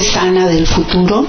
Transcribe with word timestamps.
sana 0.00 0.46
del 0.46 0.66
futuro 0.66 1.26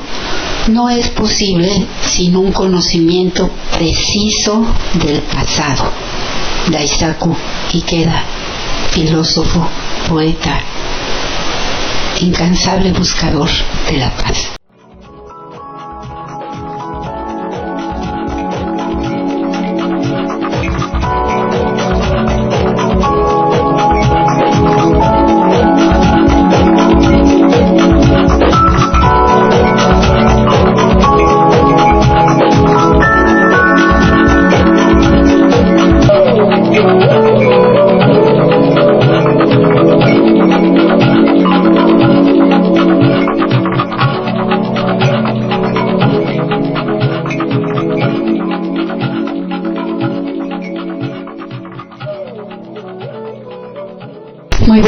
no 0.69 0.89
es 0.89 1.09
posible 1.09 1.85
sin 2.01 2.35
un 2.35 2.51
conocimiento 2.51 3.49
preciso 3.77 4.65
del 4.95 5.21
pasado. 5.21 5.91
Daisaku 6.71 7.35
Ikeda, 7.73 8.23
filósofo, 8.91 9.67
poeta, 10.09 10.61
incansable 12.21 12.91
buscador 12.91 13.49
de 13.89 13.97
la 13.97 14.09
paz. 14.17 14.56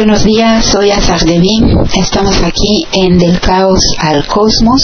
Buenos 0.09 0.25
días, 0.25 0.65
soy 0.65 0.89
Azar 0.89 1.23
Devin. 1.23 1.77
Estamos 1.93 2.41
aquí 2.41 2.83
en 2.93 3.19
Del 3.19 3.39
Caos 3.39 3.79
al 3.99 4.25
Cosmos. 4.25 4.81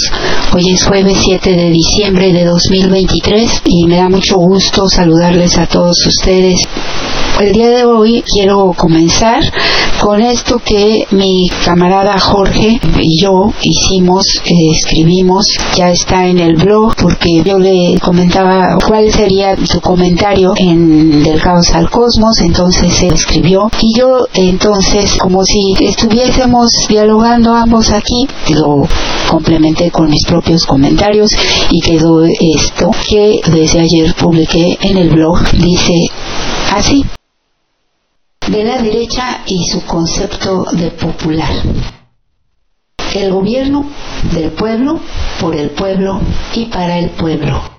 Hoy 0.54 0.70
es 0.72 0.86
jueves 0.86 1.18
7 1.26 1.50
de 1.50 1.72
diciembre 1.72 2.32
de 2.32 2.46
2023 2.46 3.64
y 3.66 3.88
me 3.88 3.98
da 3.98 4.08
mucho 4.08 4.38
gusto 4.38 4.88
saludarles 4.88 5.58
a 5.58 5.66
todos 5.66 5.98
ustedes. 6.06 6.62
El 7.40 7.54
día 7.54 7.70
de 7.70 7.86
hoy 7.86 8.24
quiero 8.32 8.72
comenzar 8.78 9.42
con 10.06 10.22
esto 10.22 10.60
que 10.64 11.08
mi 11.10 11.50
camarada 11.66 12.20
Jorge 12.20 12.80
y 13.00 13.20
yo 13.24 13.52
hicimos, 13.64 14.24
eh, 14.46 14.52
escribimos, 14.72 15.48
ya 15.76 15.90
está 15.90 16.28
en 16.28 16.38
el 16.38 16.58
blog 16.58 16.94
porque 16.96 17.42
yo 17.44 17.58
le 17.58 17.98
comentaba 18.00 18.78
cuál 18.88 19.12
sería 19.12 19.56
su 19.66 19.82
comentario 19.82 20.54
en 20.58 21.24
Del 21.24 21.42
Caos 21.42 21.72
al 21.74 21.90
Cosmos, 21.90 22.40
entonces 22.42 22.94
se 22.94 23.08
escribió. 23.08 23.72
Y 23.82 23.98
yo 23.98 24.28
entonces 24.36 25.18
como 25.18 25.44
si 25.44 25.74
estuviésemos 25.80 26.70
dialogando 26.88 27.56
ambos 27.56 27.90
aquí, 27.90 28.28
lo 28.50 28.88
complementé 29.28 29.90
con 29.90 30.12
mis 30.12 30.24
propios 30.28 30.68
comentarios 30.68 31.32
y 31.72 31.82
quedó 31.82 32.24
esto 32.26 32.92
que 33.10 33.40
desde 33.52 33.80
ayer 33.80 34.14
publiqué 34.14 34.78
en 34.82 34.98
el 34.98 35.10
blog, 35.10 35.40
dice 35.54 35.96
así 36.72 37.04
de 38.48 38.64
la 38.64 38.82
derecha 38.82 39.42
y 39.48 39.66
su 39.66 39.86
concepto 39.86 40.66
de 40.72 40.92
popular. 40.92 41.52
El 43.14 43.32
gobierno 43.32 43.86
del 44.34 44.52
pueblo, 44.52 45.00
por 45.40 45.56
el 45.56 45.72
pueblo 45.72 46.20
y 46.54 46.66
para 46.66 47.00
el 47.00 47.10
pueblo. 47.12 47.75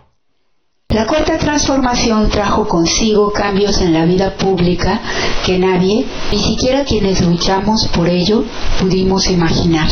La 0.97 1.07
cuarta 1.07 1.37
transformación 1.37 2.31
trajo 2.31 2.67
consigo 2.67 3.31
cambios 3.31 3.83
en 3.83 3.93
la 3.93 4.07
vida 4.07 4.35
pública 4.37 5.03
que 5.45 5.59
nadie, 5.59 6.07
ni 6.33 6.39
siquiera 6.39 6.85
quienes 6.85 7.21
luchamos 7.21 7.87
por 7.89 8.09
ello, 8.09 8.45
pudimos 8.81 9.29
imaginar. 9.29 9.89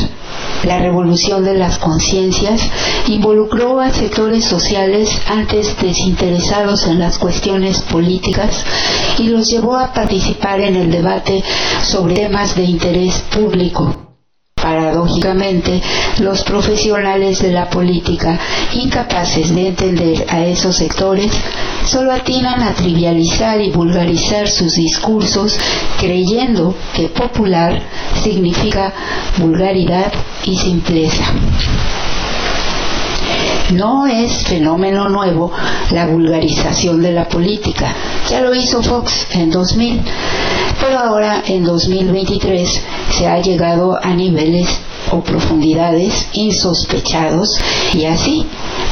La 0.62 0.78
revolución 0.78 1.44
de 1.44 1.58
las 1.58 1.78
conciencias 1.78 2.62
involucró 3.08 3.80
a 3.80 3.90
sectores 3.90 4.46
sociales 4.46 5.20
antes 5.26 5.76
desinteresados 5.78 6.86
en 6.86 7.00
las 7.00 7.18
cuestiones 7.18 7.82
políticas 7.82 8.64
y 9.18 9.24
los 9.24 9.50
llevó 9.50 9.76
a 9.76 9.92
participar 9.92 10.60
en 10.60 10.76
el 10.76 10.90
debate 10.90 11.44
sobre 11.82 12.14
temas 12.14 12.56
de 12.56 12.64
interés 12.64 13.22
público. 13.30 14.13
Paradójicamente, 14.64 15.82
los 16.20 16.42
profesionales 16.42 17.42
de 17.42 17.52
la 17.52 17.68
política, 17.68 18.40
incapaces 18.72 19.54
de 19.54 19.68
entender 19.68 20.24
a 20.26 20.46
esos 20.46 20.76
sectores, 20.76 21.30
solo 21.84 22.10
atinan 22.10 22.62
a 22.62 22.72
trivializar 22.72 23.60
y 23.60 23.70
vulgarizar 23.70 24.48
sus 24.48 24.76
discursos 24.76 25.58
creyendo 26.00 26.74
que 26.96 27.08
popular 27.10 27.78
significa 28.22 28.94
vulgaridad 29.36 30.10
y 30.46 30.56
simpleza. 30.56 31.24
No 33.72 34.06
es 34.06 34.44
fenómeno 34.44 35.10
nuevo 35.10 35.52
la 35.90 36.06
vulgarización 36.06 37.02
de 37.02 37.12
la 37.12 37.28
política. 37.28 37.94
Ya 38.30 38.40
lo 38.40 38.54
hizo 38.54 38.82
Fox 38.82 39.26
en 39.32 39.50
2000, 39.50 40.00
pero 40.84 40.98
ahora 40.98 41.42
en 41.46 41.64
2023 41.64 42.82
se 43.10 43.26
ha 43.26 43.40
llegado 43.40 43.98
a 44.02 44.12
niveles 44.12 44.68
o 45.12 45.20
profundidades 45.22 46.28
insospechados 46.34 47.58
y 47.94 48.04
así 48.04 48.46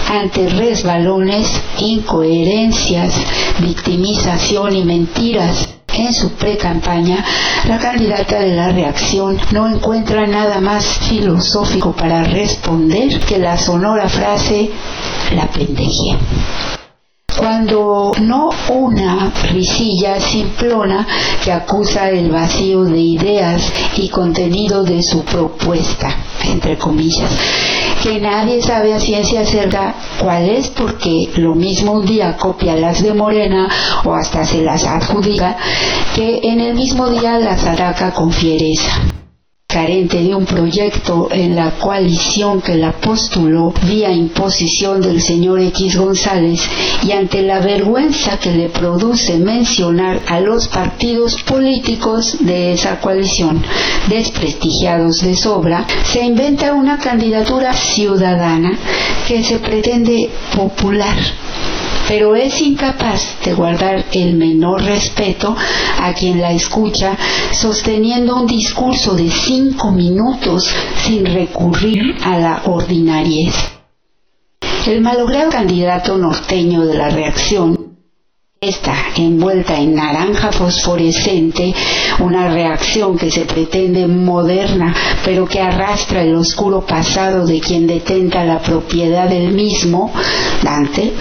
ante 0.08 0.48
resbalones, 0.48 1.48
incoherencias, 1.78 3.12
victimización 3.58 4.74
y 4.74 4.84
mentiras 4.84 5.68
en 5.92 6.14
su 6.14 6.30
pre-campaña, 6.30 7.22
la 7.68 7.78
candidata 7.78 8.38
de 8.40 8.56
la 8.56 8.70
reacción 8.70 9.38
no 9.50 9.68
encuentra 9.68 10.26
nada 10.26 10.62
más 10.62 10.86
filosófico 10.86 11.92
para 11.92 12.24
responder 12.24 13.20
que 13.20 13.36
la 13.36 13.58
sonora 13.58 14.08
frase 14.08 14.70
la 15.36 15.46
pendejé 15.48 16.16
cuando 17.38 18.12
no 18.20 18.50
una 18.68 19.32
risilla 19.50 20.20
simplona 20.20 21.06
que 21.42 21.52
acusa 21.52 22.10
el 22.10 22.30
vacío 22.30 22.84
de 22.84 23.00
ideas 23.00 23.72
y 23.96 24.08
contenido 24.08 24.84
de 24.84 25.02
su 25.02 25.24
propuesta, 25.24 26.14
entre 26.44 26.76
comillas, 26.76 27.30
que 28.02 28.20
nadie 28.20 28.62
sabe 28.62 28.94
a 28.94 29.00
ciencia 29.00 29.44
cierta 29.44 29.94
cuál 30.20 30.48
es 30.48 30.68
porque 30.68 31.30
lo 31.36 31.54
mismo 31.54 31.92
un 31.92 32.06
día 32.06 32.36
copia 32.36 32.76
las 32.76 33.02
de 33.02 33.14
Morena 33.14 33.68
o 34.04 34.14
hasta 34.14 34.44
se 34.44 34.62
las 34.62 34.84
adjudica, 34.84 35.56
que 36.14 36.40
en 36.42 36.60
el 36.60 36.74
mismo 36.74 37.08
día 37.08 37.38
las 37.38 37.64
ataca 37.64 38.12
con 38.12 38.32
fiereza 38.32 39.21
carente 39.72 40.22
de 40.22 40.34
un 40.34 40.44
proyecto 40.44 41.28
en 41.30 41.56
la 41.56 41.70
coalición 41.78 42.60
que 42.60 42.74
la 42.74 42.92
postuló 42.92 43.72
vía 43.86 44.12
imposición 44.12 45.00
del 45.00 45.22
señor 45.22 45.60
X 45.60 45.96
González 45.96 46.60
y 47.02 47.12
ante 47.12 47.40
la 47.40 47.58
vergüenza 47.60 48.38
que 48.38 48.52
le 48.52 48.68
produce 48.68 49.38
mencionar 49.38 50.20
a 50.26 50.40
los 50.40 50.68
partidos 50.68 51.42
políticos 51.42 52.36
de 52.40 52.74
esa 52.74 53.00
coalición, 53.00 53.62
desprestigiados 54.08 55.22
de 55.22 55.36
sobra, 55.36 55.86
se 56.04 56.22
inventa 56.22 56.74
una 56.74 56.98
candidatura 56.98 57.72
ciudadana 57.72 58.78
que 59.26 59.42
se 59.42 59.58
pretende 59.58 60.28
popular 60.54 61.16
pero 62.08 62.34
es 62.36 62.60
incapaz 62.60 63.38
de 63.44 63.54
guardar 63.54 64.04
el 64.12 64.34
menor 64.34 64.82
respeto 64.82 65.54
a 66.00 66.12
quien 66.14 66.40
la 66.40 66.52
escucha 66.52 67.16
sosteniendo 67.52 68.36
un 68.36 68.46
discurso 68.46 69.14
de 69.14 69.30
cinco 69.30 69.90
minutos 69.90 70.70
sin 71.04 71.24
recurrir 71.26 72.16
a 72.24 72.38
la 72.38 72.62
ordinariez. 72.64 73.54
El 74.86 75.00
malogrado 75.00 75.50
candidato 75.50 76.18
norteño 76.18 76.84
de 76.84 76.94
la 76.94 77.08
reacción 77.08 77.82
está 78.62 78.94
envuelta 79.16 79.76
en 79.76 79.96
naranja 79.96 80.52
fosforescente, 80.52 81.74
una 82.20 82.48
reacción 82.48 83.18
que 83.18 83.28
se 83.28 83.44
pretende 83.44 84.06
moderna, 84.06 84.94
pero 85.24 85.46
que 85.46 85.60
arrastra 85.60 86.22
el 86.22 86.36
oscuro 86.36 86.86
pasado 86.86 87.44
de 87.44 87.58
quien 87.58 87.88
detenta 87.88 88.44
la 88.44 88.60
propiedad 88.60 89.28
del 89.28 89.50
mismo, 89.50 90.12
Dante, 90.62 91.12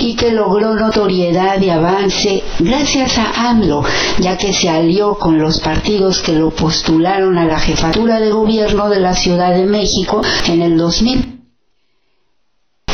y 0.00 0.14
que 0.14 0.30
logró 0.30 0.74
notoriedad 0.74 1.60
y 1.60 1.70
avance 1.70 2.42
gracias 2.58 3.18
a 3.18 3.50
AMLO, 3.50 3.82
ya 4.20 4.36
que 4.36 4.52
se 4.52 4.68
alió 4.68 5.14
con 5.14 5.38
los 5.38 5.60
partidos 5.60 6.20
que 6.20 6.32
lo 6.32 6.50
postularon 6.50 7.36
a 7.38 7.44
la 7.44 7.58
jefatura 7.58 8.20
de 8.20 8.30
gobierno 8.30 8.88
de 8.88 9.00
la 9.00 9.14
Ciudad 9.14 9.54
de 9.54 9.66
México 9.66 10.20
en 10.46 10.62
el 10.62 10.76
2000. 10.76 11.38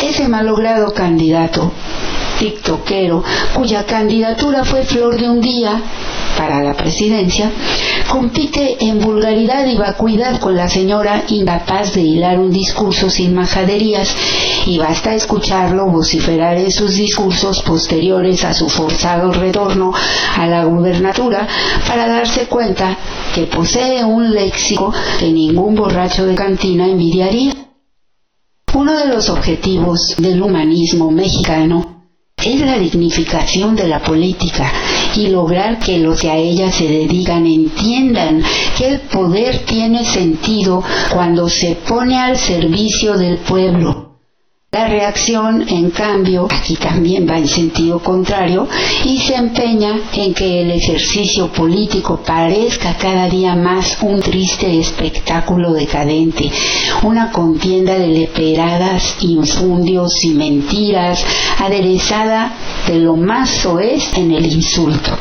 Ese 0.02 0.28
malogrado 0.28 0.92
candidato 0.92 1.72
tiktokero, 2.38 3.22
cuya 3.54 3.86
candidatura 3.86 4.64
fue 4.64 4.82
flor 4.84 5.16
de 5.18 5.28
un 5.28 5.40
día 5.40 5.80
para 6.36 6.62
la 6.62 6.74
presidencia, 6.74 7.50
compite 8.10 8.76
en 8.84 9.00
vulgaridad 9.00 9.66
y 9.66 9.76
vacuidad 9.76 10.40
con 10.40 10.56
la 10.56 10.68
señora 10.68 11.24
incapaz 11.28 11.94
de 11.94 12.02
hilar 12.02 12.38
un 12.38 12.50
discurso 12.50 13.10
sin 13.10 13.34
majaderías 13.34 14.14
y 14.66 14.78
basta 14.78 15.14
escucharlo 15.14 15.86
vociferar 15.90 16.56
en 16.56 16.70
sus 16.70 16.94
discursos 16.94 17.62
posteriores 17.62 18.44
a 18.44 18.54
su 18.54 18.68
forzado 18.68 19.32
retorno 19.32 19.92
a 20.36 20.46
la 20.46 20.64
gubernatura 20.64 21.46
para 21.86 22.06
darse 22.06 22.46
cuenta 22.46 22.96
que 23.34 23.46
posee 23.46 24.04
un 24.04 24.32
léxico 24.32 24.92
que 25.18 25.30
ningún 25.32 25.74
borracho 25.74 26.26
de 26.26 26.34
cantina 26.34 26.86
envidiaría. 26.86 27.52
Uno 28.74 28.96
de 28.96 29.06
los 29.06 29.28
objetivos 29.28 30.14
del 30.18 30.42
humanismo 30.42 31.10
mexicano 31.10 31.93
es 32.44 32.60
la 32.60 32.78
dignificación 32.78 33.74
de 33.74 33.88
la 33.88 34.00
política 34.00 34.70
y 35.16 35.28
lograr 35.28 35.78
que 35.78 35.98
los 35.98 36.20
que 36.20 36.30
a 36.30 36.36
ella 36.36 36.70
se 36.70 36.86
dedican 36.86 37.46
entiendan 37.46 38.42
que 38.76 38.88
el 38.88 39.00
poder 39.00 39.60
tiene 39.64 40.04
sentido 40.04 40.82
cuando 41.12 41.48
se 41.48 41.76
pone 41.76 42.18
al 42.18 42.36
servicio 42.36 43.16
del 43.16 43.38
pueblo 43.38 44.13
la 44.74 44.88
reacción, 44.88 45.68
en 45.68 45.90
cambio, 45.90 46.48
aquí 46.50 46.74
también 46.74 47.28
va 47.30 47.38
en 47.38 47.46
sentido 47.46 48.00
contrario 48.00 48.66
y 49.04 49.20
se 49.20 49.36
empeña 49.36 50.00
en 50.12 50.34
que 50.34 50.62
el 50.62 50.72
ejercicio 50.72 51.46
político 51.52 52.20
parezca 52.26 52.96
cada 52.98 53.28
día 53.28 53.54
más 53.54 53.96
un 54.02 54.20
triste 54.20 54.80
espectáculo 54.80 55.72
decadente, 55.72 56.50
una 57.04 57.30
contienda 57.30 57.96
de 57.96 58.08
leperadas, 58.08 59.14
infundios 59.20 60.24
y 60.24 60.34
mentiras, 60.34 61.24
aderezada 61.58 62.52
de 62.88 62.98
lo 62.98 63.14
más 63.14 63.50
soez 63.50 64.12
en 64.18 64.32
el 64.32 64.44
insulto. 64.44 65.16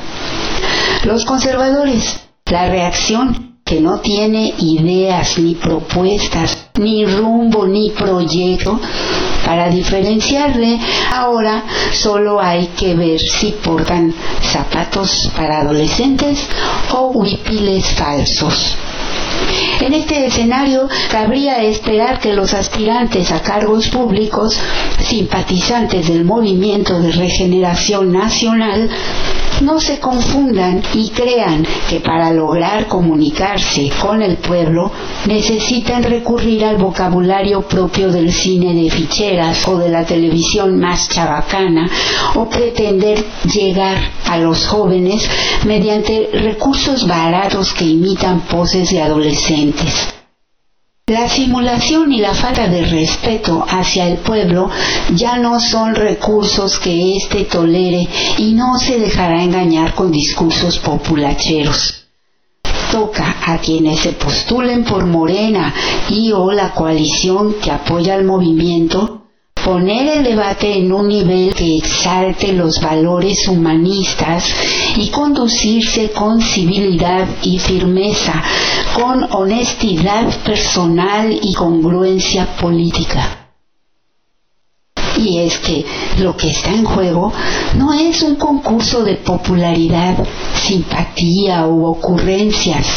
Los 1.04 1.26
conservadores, 1.26 2.22
la 2.48 2.70
reacción 2.70 3.53
que 3.74 3.82
no 3.82 4.02
tiene 4.02 4.54
ideas 4.60 5.40
ni 5.40 5.56
propuestas, 5.56 6.68
ni 6.80 7.08
rumbo 7.08 7.66
ni 7.66 7.90
proyecto, 7.90 8.80
para 9.44 9.68
diferenciarle 9.68 10.80
ahora 11.12 11.64
solo 11.92 12.40
hay 12.40 12.68
que 12.78 12.94
ver 12.94 13.20
si 13.20 13.52
portan 13.64 14.14
zapatos 14.44 15.32
para 15.36 15.62
adolescentes 15.62 16.48
o 16.94 17.08
huipiles 17.16 17.84
falsos. 17.96 18.76
En 19.84 19.94
este 19.94 20.26
escenario 20.26 20.88
cabría 21.12 21.62
esperar 21.62 22.18
que 22.22 22.32
los 22.32 22.54
aspirantes 22.54 23.34
a 23.34 23.42
cargos 23.42 23.90
públicos, 23.90 24.58
simpatizantes 25.00 26.08
del 26.08 26.24
movimiento 26.24 27.02
de 27.02 27.12
regeneración 27.12 28.14
nacional, 28.14 28.90
no 29.62 29.82
se 29.82 30.00
confundan 30.00 30.82
y 30.94 31.10
crean 31.10 31.66
que 31.90 32.00
para 32.00 32.32
lograr 32.32 32.88
comunicarse 32.88 33.90
con 34.02 34.22
el 34.22 34.38
pueblo 34.38 34.90
necesitan 35.28 36.04
recurrir 36.04 36.66
al 36.66 36.78
vocabulario 36.78 37.62
propio 37.62 38.10
del 38.10 38.32
cine 38.32 38.74
de 38.74 38.90
ficheras 38.90 39.68
o 39.68 39.78
de 39.78 39.90
la 39.90 40.06
televisión 40.06 40.80
más 40.80 41.10
chabacana 41.10 41.90
o 42.36 42.50
pretender 42.50 43.24
llegar 43.54 43.98
a 44.30 44.38
los 44.38 44.66
jóvenes 44.66 45.30
mediante 45.66 46.30
recursos 46.34 47.06
baratos 47.08 47.74
que 47.74 47.86
imitan 47.86 48.42
poses 48.42 48.90
de 48.90 49.02
adolescentes. 49.02 49.73
La 51.08 51.28
simulación 51.28 52.14
y 52.14 52.22
la 52.22 52.34
falta 52.34 52.68
de 52.70 52.86
respeto 52.86 53.66
hacia 53.68 54.08
el 54.08 54.20
pueblo 54.20 54.70
ya 55.14 55.36
no 55.36 55.60
son 55.60 55.96
recursos 55.96 56.80
que 56.80 57.18
éste 57.18 57.44
tolere 57.44 58.08
y 58.38 58.54
no 58.54 58.80
se 58.80 59.00
dejará 59.00 59.44
engañar 59.44 59.96
con 59.96 60.14
discursos 60.14 60.80
populacheros. 60.80 62.06
Toca 62.90 63.36
a 63.46 63.58
quienes 63.58 64.00
se 64.00 64.14
postulen 64.14 64.86
por 64.86 65.06
Morena 65.06 65.74
y 66.10 66.32
o 66.32 66.54
la 66.54 66.72
coalición 66.72 67.56
que 67.62 67.72
apoya 67.72 68.14
al 68.14 68.24
movimiento 68.24 69.23
poner 69.64 70.18
el 70.18 70.24
debate 70.24 70.78
en 70.78 70.92
un 70.92 71.08
nivel 71.08 71.54
que 71.54 71.78
exalte 71.78 72.52
los 72.54 72.82
valores 72.82 73.48
humanistas 73.48 74.44
y 74.98 75.10
conducirse 75.10 76.12
con 76.12 76.42
civilidad 76.42 77.28
y 77.42 77.60
firmeza, 77.60 78.44
con 78.94 79.24
honestidad 79.32 80.30
personal 80.44 81.38
y 81.42 81.54
congruencia 81.54 82.46
política. 82.58 83.40
Y 85.18 85.38
es 85.38 85.60
que 85.60 85.86
lo 86.20 86.36
que 86.36 86.50
está 86.50 86.72
en 86.72 86.84
juego 86.84 87.32
no 87.78 87.94
es 87.94 88.22
un 88.24 88.36
concurso 88.36 89.04
de 89.04 89.16
popularidad, 89.16 90.18
simpatía 90.56 91.68
u 91.68 91.86
ocurrencias, 91.86 92.88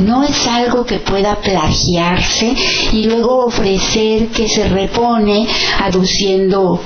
no 0.00 0.24
es 0.24 0.46
algo 0.46 0.84
que 0.84 0.98
pueda 0.98 1.36
plagiarse 1.36 2.54
y 2.92 3.04
luego 3.04 3.46
ofrecer 3.46 4.28
que 4.28 4.48
se 4.48 4.68
repone 4.68 5.46
aduciendo 5.82 6.80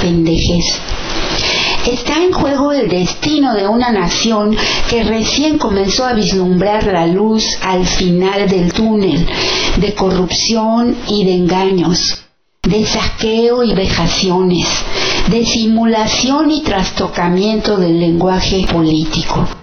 pendejes. 0.00 0.78
Está 1.86 2.22
en 2.22 2.32
juego 2.32 2.72
el 2.72 2.88
destino 2.88 3.54
de 3.54 3.66
una 3.66 3.90
nación 3.90 4.56
que 4.90 5.04
recién 5.04 5.58
comenzó 5.58 6.04
a 6.04 6.12
vislumbrar 6.12 6.84
la 6.84 7.06
luz 7.06 7.58
al 7.62 7.86
final 7.86 8.48
del 8.48 8.72
túnel 8.72 9.26
de 9.76 9.94
corrupción 9.94 10.96
y 11.08 11.24
de 11.24 11.34
engaños, 11.34 12.18
de 12.62 12.84
saqueo 12.84 13.62
y 13.62 13.74
vejaciones, 13.74 14.68
de 15.30 15.46
simulación 15.46 16.50
y 16.50 16.62
trastocamiento 16.62 17.76
del 17.76 17.98
lenguaje 17.98 18.66
político. 18.70 19.57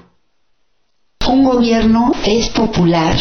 Un 1.27 1.43
gobierno 1.43 2.11
es 2.23 2.49
popular 2.49 3.15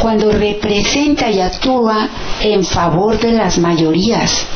cuando 0.00 0.30
representa 0.30 1.30
y 1.30 1.40
actúa 1.40 2.08
en 2.42 2.64
favor 2.64 3.18
de 3.18 3.32
las 3.32 3.58
mayorías, 3.58 4.46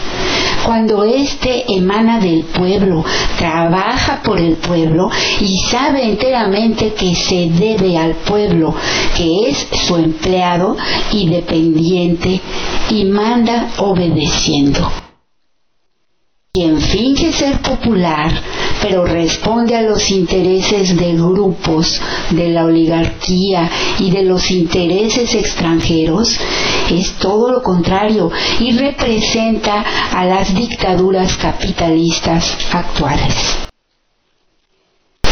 cuando 0.65 1.05
éste 1.05 1.65
emana 1.73 2.19
del 2.19 2.43
pueblo, 2.45 3.05
trabaja 3.39 4.21
por 4.25 4.41
el 4.41 4.55
pueblo 4.55 5.09
y 5.41 5.59
sabe 5.71 6.05
enteramente 6.05 6.95
que 6.95 7.15
se 7.15 7.49
debe 7.51 7.97
al 7.97 8.15
pueblo, 8.15 8.75
que 9.17 9.51
es 9.51 9.69
su 9.87 9.97
empleado 9.97 10.77
y 11.13 11.29
dependiente 11.29 12.41
y 12.91 13.05
manda 13.05 13.69
obedeciendo. 13.79 14.91
Quien 16.53 16.81
finge 16.81 17.33
ser 17.33 17.61
popular, 17.61 18.33
pero 18.83 19.05
responde 19.05 19.77
a 19.77 19.83
los 19.83 20.11
intereses 20.11 20.97
de 20.97 21.13
grupos, 21.15 22.01
de 22.31 22.49
la 22.49 22.65
oligarquía 22.65 23.71
y 23.99 24.11
de 24.11 24.23
los 24.23 24.51
intereses 24.51 25.35
extranjeros, 25.35 26.39
es 26.91 27.13
todo 27.15 27.51
lo 27.51 27.63
contrario 27.63 28.31
y 28.61 28.73
representa 28.73 29.85
a 30.13 30.25
las 30.25 30.55
dictaduras 30.55 31.37
capitalistas 31.37 32.57
actuales. 32.73 33.66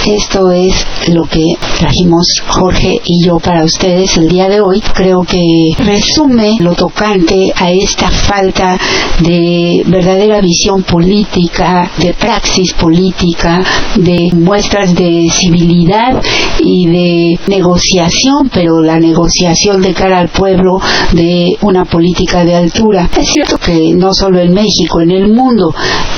Esto 0.06 0.50
es 0.50 0.86
lo 1.14 1.24
que 1.24 1.56
trajimos 1.78 2.26
Jorge 2.46 3.00
y 3.06 3.24
yo 3.24 3.38
para 3.38 3.64
ustedes 3.64 4.18
el 4.18 4.28
día 4.28 4.48
de 4.48 4.60
hoy. 4.60 4.82
Creo 4.94 5.22
que 5.22 5.70
resume 5.78 6.58
lo 6.60 6.74
tocante 6.74 7.50
a 7.56 7.70
esta 7.70 8.10
falta 8.10 8.78
de 9.20 9.82
verdadera 9.86 10.42
visión 10.42 10.82
política, 10.82 11.90
de 11.96 12.12
praxis 12.12 12.74
política, 12.74 13.64
de 13.96 14.30
muestras 14.34 14.94
de 14.94 15.26
civilidad 15.30 16.22
y 16.60 16.86
de 16.86 17.38
negociación, 17.48 18.50
pero 18.52 18.82
la 18.82 18.98
negociación 18.98 19.80
de 19.80 19.94
cara 19.94 20.18
al 20.18 20.28
pueblo 20.28 20.80
de 21.12 21.56
una 21.62 21.86
política 21.86 22.44
de 22.44 22.54
altura. 22.54 23.08
Es 23.18 23.30
cierto 23.30 23.56
que 23.56 23.94
no 23.94 24.12
solo 24.12 24.38
en 24.40 24.52
México, 24.52 25.00
en 25.00 25.12
el 25.12 25.32
mundo 25.32 25.74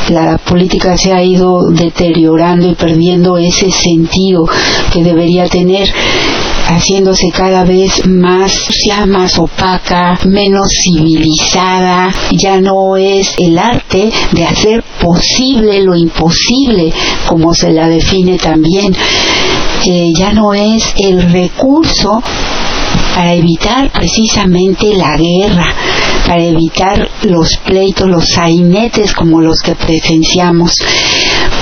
la 0.08 0.38
política 0.38 0.96
se 0.96 1.12
ha 1.12 1.22
ido 1.22 1.70
deteriorando 1.70 2.68
y 2.68 2.74
perdiendo 2.74 3.38
ese 3.38 3.70
sentido 3.76 4.44
que 4.92 5.02
debería 5.02 5.46
tener 5.46 5.88
haciéndose 6.68 7.30
cada 7.30 7.64
vez 7.64 8.06
más 8.06 8.52
ya 8.84 9.06
más 9.06 9.38
opaca, 9.38 10.18
menos 10.24 10.68
civilizada, 10.82 12.12
ya 12.32 12.60
no 12.60 12.96
es 12.96 13.34
el 13.38 13.58
arte 13.58 14.10
de 14.32 14.44
hacer 14.44 14.82
posible 15.00 15.82
lo 15.82 15.94
imposible, 15.94 16.92
como 17.26 17.54
se 17.54 17.70
la 17.70 17.88
define 17.88 18.38
también, 18.38 18.94
eh, 19.86 20.12
ya 20.16 20.32
no 20.32 20.54
es 20.54 20.92
el 20.96 21.30
recurso 21.30 22.22
para 23.14 23.34
evitar 23.34 23.90
precisamente 23.90 24.94
la 24.94 25.16
guerra, 25.16 25.74
para 26.26 26.42
evitar 26.42 27.08
los 27.22 27.56
pleitos, 27.64 28.08
los 28.08 28.26
sainetes 28.26 29.14
como 29.14 29.40
los 29.40 29.60
que 29.60 29.74
presenciamos, 29.74 30.72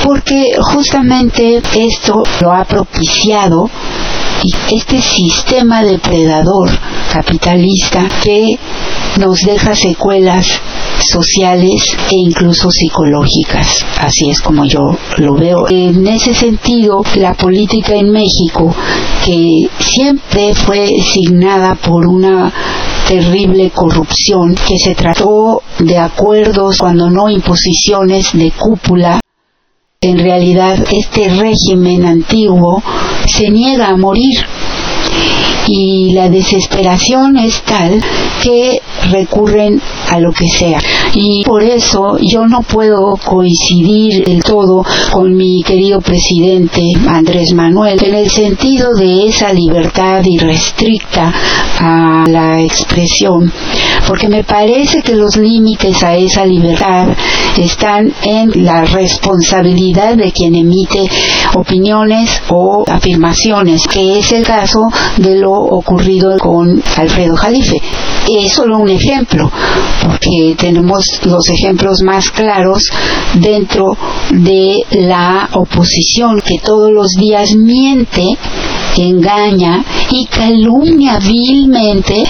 porque 0.02 0.52
justamente 0.60 1.62
esto 1.74 2.22
lo 2.40 2.52
ha 2.52 2.64
propiciado 2.64 3.70
este 4.70 5.00
sistema 5.00 5.82
depredador 5.82 6.68
capitalista 7.12 8.06
que 8.22 8.58
nos 9.18 9.38
deja 9.40 9.74
secuelas 9.74 10.46
sociales 11.00 11.82
e 12.10 12.16
incluso 12.16 12.70
psicológicas. 12.70 13.84
Así 13.98 14.30
es 14.30 14.40
como 14.40 14.64
yo 14.64 14.96
lo 15.18 15.34
veo. 15.34 15.66
En 15.70 16.06
ese 16.06 16.34
sentido, 16.34 17.02
la 17.16 17.34
política 17.34 17.94
en 17.94 18.10
México, 18.10 18.74
que 19.24 19.68
siempre 19.78 20.54
fue 20.54 21.00
signada 21.00 21.74
por 21.74 22.06
una 22.06 22.52
terrible 23.06 23.70
corrupción, 23.70 24.54
que 24.54 24.78
se 24.78 24.94
trató 24.94 25.62
de 25.78 25.98
acuerdos, 25.98 26.78
cuando 26.78 27.10
no 27.10 27.28
imposiciones 27.28 28.32
de 28.32 28.50
cúpula, 28.50 29.20
en 30.04 30.18
realidad 30.18 30.84
este 30.90 31.28
régimen 31.28 32.04
antiguo 32.04 32.82
se 33.26 33.50
niega 33.50 33.88
a 33.88 33.96
morir 33.96 34.36
y 35.66 36.12
la 36.12 36.28
desesperación 36.28 37.36
es 37.38 37.62
tal 37.62 38.02
que 38.42 38.80
recurren 39.10 39.80
a 40.10 40.18
lo 40.20 40.32
que 40.32 40.46
sea. 40.46 40.78
Y 41.14 41.42
por 41.44 41.62
eso 41.62 42.18
yo 42.20 42.46
no 42.46 42.62
puedo 42.62 43.16
coincidir 43.24 44.24
del 44.24 44.42
todo 44.42 44.84
con 45.10 45.34
mi 45.34 45.62
querido 45.62 46.00
presidente 46.00 46.82
Andrés 47.08 47.52
Manuel 47.54 48.02
en 48.02 48.14
el 48.14 48.30
sentido 48.30 48.94
de 48.94 49.26
esa 49.28 49.52
libertad 49.52 50.22
irrestricta 50.24 51.32
a 51.78 52.24
la 52.28 52.60
expresión, 52.62 53.52
porque 54.06 54.28
me 54.28 54.44
parece 54.44 55.02
que 55.02 55.14
los 55.14 55.36
límites 55.36 56.02
a 56.02 56.16
esa 56.16 56.44
libertad 56.44 57.08
están 57.56 58.12
en 58.22 58.64
la 58.64 58.84
responsabilidad 58.84 60.16
de 60.16 60.32
quien 60.32 60.54
emite 60.54 61.08
opiniones 61.54 62.42
o 62.50 62.84
afirmaciones, 62.86 63.86
que 63.86 64.18
es 64.18 64.32
el 64.32 64.44
caso 64.44 64.80
de 65.16 65.36
lo 65.36 65.52
ocurrido 65.52 66.36
con 66.38 66.82
Alfredo 66.96 67.36
Jalife. 67.36 67.80
Es 68.28 68.52
solo 68.52 68.78
un 68.78 68.88
ejemplo, 68.88 69.50
porque 70.02 70.54
tenemos 70.58 71.04
los 71.24 71.48
ejemplos 71.50 72.02
más 72.02 72.30
claros 72.30 72.88
dentro 73.34 73.96
de 74.30 74.80
la 74.92 75.48
oposición 75.52 76.40
que 76.40 76.58
todos 76.58 76.90
los 76.90 77.08
días 77.18 77.54
miente 77.54 78.36
engaña 79.02 79.84
y 80.10 80.26
calumnia 80.26 81.18
vilmente 81.18 82.22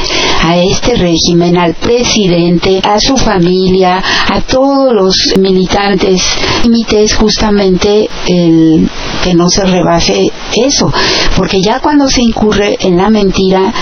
a 0.43 0.59
este 0.59 0.95
régimen, 0.95 1.57
al 1.57 1.75
presidente, 1.75 2.81
a 2.83 2.99
su 3.01 3.17
familia, 3.17 4.03
a 4.31 4.41
todos 4.43 4.93
los 4.93 5.15
militantes. 5.39 6.23
Límite 6.65 7.05
es 7.05 7.15
justamente 7.15 8.09
el 8.27 8.89
que 9.25 9.35
no 9.35 9.49
se 9.49 9.65
rebase 9.65 10.31
eso, 10.55 10.93
porque 11.35 11.63
ya 11.63 11.81
cuando 11.81 12.07
se 12.09 12.21
incurre 12.21 12.77
en 12.81 12.99
la 12.99 13.09
mentira, 13.09 13.73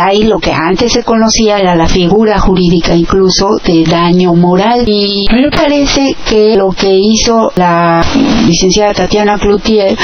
Ahí 0.00 0.24
lo 0.24 0.40
que 0.40 0.50
antes 0.50 0.92
se 0.92 1.04
conocía 1.04 1.58
era 1.60 1.76
la 1.76 1.86
figura 1.86 2.40
jurídica 2.40 2.96
incluso 2.96 3.46
de 3.64 3.84
daño 3.84 4.34
moral. 4.34 4.82
Y 4.86 5.24
me 5.30 5.50
parece 5.50 6.16
que 6.28 6.56
lo 6.56 6.70
que 6.70 6.98
hizo 6.98 7.52
la 7.54 8.04
licenciada 8.46 8.92
Tatiana 8.92 9.38
Cloutier 9.38 9.96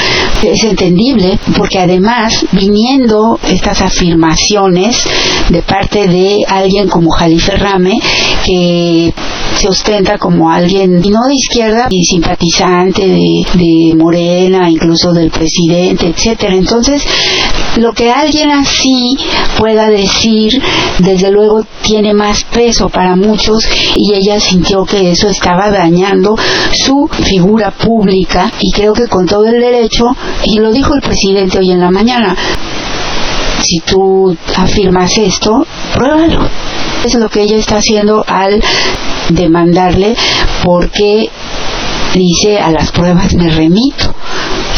es 0.43 0.63
entendible 0.63 1.37
porque 1.57 1.79
además 1.79 2.45
viniendo 2.53 3.37
estas 3.43 3.81
afirmaciones 3.81 5.03
de 5.49 5.61
parte 5.61 6.07
de 6.07 6.37
alguien 6.47 6.87
como 6.87 7.11
Jalife 7.11 7.57
Rame 7.57 7.99
que 8.45 9.13
se 9.55 9.67
ostenta 9.67 10.17
como 10.17 10.49
alguien 10.49 11.01
no 11.01 11.27
de 11.27 11.35
izquierda 11.35 11.87
y 11.89 12.03
simpatizante 12.03 13.07
de, 13.07 13.45
de 13.53 13.95
Morena, 13.95 14.69
incluso 14.69 15.13
del 15.13 15.29
presidente, 15.29 16.07
etcétera. 16.07 16.55
Entonces, 16.55 17.03
lo 17.77 17.93
que 17.93 18.11
alguien 18.11 18.51
así 18.51 19.17
pueda 19.57 19.89
decir, 19.89 20.61
desde 20.99 21.31
luego 21.31 21.63
tiene 21.81 22.13
más 22.13 22.43
peso 22.45 22.89
para 22.89 23.15
muchos 23.15 23.67
y 23.95 24.13
ella 24.13 24.39
sintió 24.39 24.83
que 24.83 25.11
eso 25.11 25.27
estaba 25.29 25.71
dañando 25.71 26.35
su 26.73 27.07
figura 27.07 27.71
pública 27.71 28.51
y 28.59 28.71
creo 28.71 28.93
que 28.93 29.07
con 29.07 29.25
todo 29.25 29.45
el 29.45 29.59
derecho, 29.59 30.05
y 30.45 30.59
lo 30.59 30.71
dijo 30.71 30.93
el 30.95 31.01
presidente 31.01 31.59
hoy 31.59 31.71
en 31.71 31.79
la 31.79 31.91
mañana, 31.91 32.35
si 33.61 33.79
tú 33.79 34.35
afirmas 34.55 35.17
esto, 35.17 35.65
pruébalo. 35.93 36.49
Es 37.03 37.15
lo 37.15 37.29
que 37.29 37.41
ella 37.41 37.57
está 37.57 37.77
haciendo 37.77 38.23
al 38.27 38.61
demandarle 39.29 40.15
porque 40.63 41.29
dice 42.13 42.59
a 42.59 42.69
las 42.71 42.91
pruebas 42.91 43.33
me 43.35 43.49
remito 43.49 44.13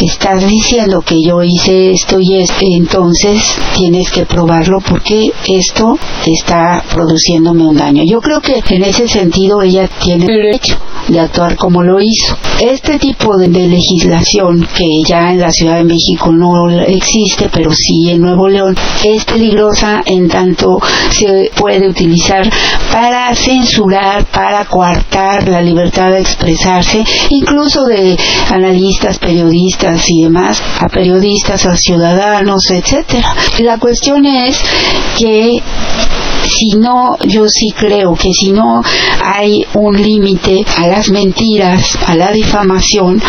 estás 0.00 0.46
diciendo 0.46 1.00
que 1.02 1.16
yo 1.24 1.42
hice 1.42 1.92
esto 1.92 2.18
y 2.20 2.36
esto, 2.36 2.56
entonces 2.60 3.40
tienes 3.76 4.10
que 4.10 4.26
probarlo 4.26 4.80
porque 4.80 5.32
esto 5.46 5.98
está 6.26 6.82
produciéndome 6.92 7.66
un 7.66 7.76
daño. 7.76 8.02
Yo 8.04 8.20
creo 8.20 8.40
que 8.40 8.62
en 8.74 8.84
ese 8.84 9.08
sentido 9.08 9.62
ella 9.62 9.88
tiene 10.02 10.26
derecho 10.26 10.76
de 11.08 11.20
actuar 11.20 11.56
como 11.56 11.82
lo 11.82 12.00
hizo. 12.00 12.36
Este 12.60 12.98
tipo 12.98 13.36
de, 13.36 13.48
de, 13.48 13.68
legislación 13.68 14.66
que 14.76 14.86
ya 15.06 15.32
en 15.32 15.40
la 15.40 15.50
Ciudad 15.50 15.76
de 15.76 15.84
México 15.84 16.32
no 16.32 16.70
existe, 16.70 17.48
pero 17.52 17.70
sí 17.72 18.10
en 18.10 18.20
Nuevo 18.20 18.48
León, 18.48 18.74
es 19.04 19.24
peligrosa 19.24 20.02
en 20.06 20.28
tanto 20.28 20.78
se 21.10 21.50
puede 21.56 21.88
utilizar 21.88 22.48
para 22.92 23.34
censurar, 23.34 24.24
para 24.26 24.64
coartar 24.64 25.48
la 25.48 25.60
libertad 25.60 26.10
de 26.10 26.20
expresarse, 26.20 27.04
incluso 27.30 27.84
de 27.84 28.16
analistas, 28.50 29.18
periodistas 29.18 29.83
y 30.08 30.22
demás, 30.22 30.62
a 30.80 30.88
periodistas, 30.88 31.66
a 31.66 31.76
ciudadanos, 31.76 32.70
etcétera. 32.70 33.34
La 33.60 33.78
cuestión 33.78 34.24
es 34.24 34.58
que 35.18 35.62
si 36.46 36.76
no, 36.76 37.16
yo 37.26 37.48
sí 37.48 37.72
creo 37.76 38.14
que 38.14 38.30
si 38.32 38.52
no 38.52 38.82
hay 39.22 39.64
un 39.74 40.00
límite 40.00 40.64
a 40.76 40.86
las 40.86 41.10
mentiras, 41.10 41.98
a 42.06 42.14
la 42.14 42.30
difamación, 42.32 43.20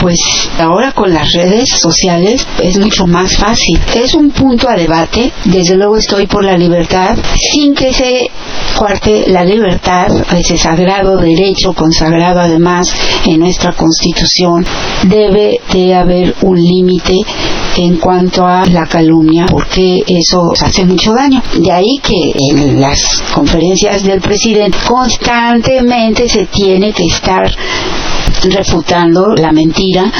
pues 0.00 0.18
ahora 0.58 0.92
con 0.92 1.12
las 1.12 1.32
redes 1.32 1.70
sociales 1.70 2.46
es 2.62 2.78
mucho 2.78 3.06
más 3.06 3.36
fácil. 3.36 3.78
Es 3.94 4.14
un 4.14 4.30
punto 4.30 4.68
a 4.68 4.76
debate, 4.76 5.32
desde 5.44 5.76
luego 5.76 5.96
estoy 5.96 6.26
por 6.26 6.44
la 6.44 6.56
libertad, 6.56 7.16
sin 7.52 7.74
que 7.74 7.92
se 7.92 8.30
cuarte 8.76 9.24
la 9.28 9.44
libertad, 9.44 10.08
ese 10.36 10.56
sagrado 10.56 11.16
derecho 11.16 11.72
consagrado 11.72 12.40
además 12.40 12.92
en 13.26 13.40
nuestra 13.40 13.72
constitución, 13.72 14.64
debe 15.04 15.60
de 15.72 15.94
haber 15.94 16.34
un 16.42 16.56
límite 16.56 17.14
en 17.76 17.96
cuanto 17.96 18.46
a 18.46 18.66
la 18.66 18.86
calumnia, 18.86 19.46
porque 19.50 20.02
eso 20.06 20.52
hace 20.60 20.84
mucho 20.84 21.12
daño. 21.12 21.42
De 21.58 21.72
ahí 21.72 22.00
que 22.02 22.32
en 22.50 22.80
las 22.80 23.22
conferencias 23.34 24.04
del 24.04 24.20
presidente 24.20 24.78
constantemente 24.86 26.28
se 26.28 26.46
tiene 26.46 26.92
que 26.92 27.04
estar 27.06 27.50
refutando 28.44 29.34
la 29.34 29.52
mentira 29.52 30.10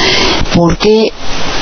porque 0.55 1.11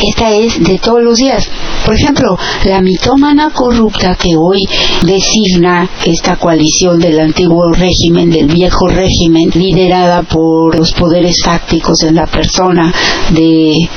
esta 0.02 0.32
es 0.32 0.64
de 0.64 0.78
todos 0.80 1.02
los 1.02 1.18
días. 1.18 1.50
Por 1.86 1.96
ejemplo, 1.96 2.38
la 2.66 2.82
mitómana 2.82 3.52
corrupta 3.52 4.16
que 4.16 4.36
hoy 4.36 4.62
designa 5.04 5.90
esta 6.06 6.36
coalición 6.36 7.00
del 7.00 7.20
antiguo 7.20 7.72
régimen, 7.74 8.30
del 8.30 8.48
viejo 8.48 8.88
régimen, 8.88 9.50
liderada 9.54 10.24
por 10.24 10.78
los 10.78 10.92
poderes 10.94 11.42
fácticos 11.44 12.04
en 12.04 12.16
la 12.16 12.28
persona 12.28 12.94
de 13.30 13.90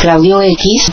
Claudio 0.00 0.42
X, 0.42 0.90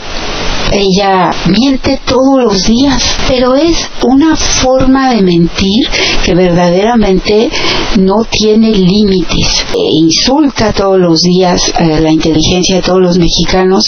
ella 0.72 1.30
miente 1.46 2.00
todos 2.04 2.42
los 2.42 2.64
días, 2.64 3.16
pero 3.26 3.54
es 3.54 3.88
una 4.02 4.36
forma 4.36 5.14
de 5.14 5.22
mentir 5.22 5.88
que 6.24 6.34
verdaderamente 6.34 7.50
no 7.98 8.24
tiene 8.28 8.70
límites. 8.70 9.64
E 9.74 9.80
insulta 9.80 10.72
todos 10.72 10.98
los 10.98 11.20
días 11.20 11.72
a 11.76 11.84
la 11.84 12.10
inteligencia 12.10 12.76
de 12.76 12.82
todos 12.82 13.00
los 13.00 13.18
mexicanos 13.18 13.84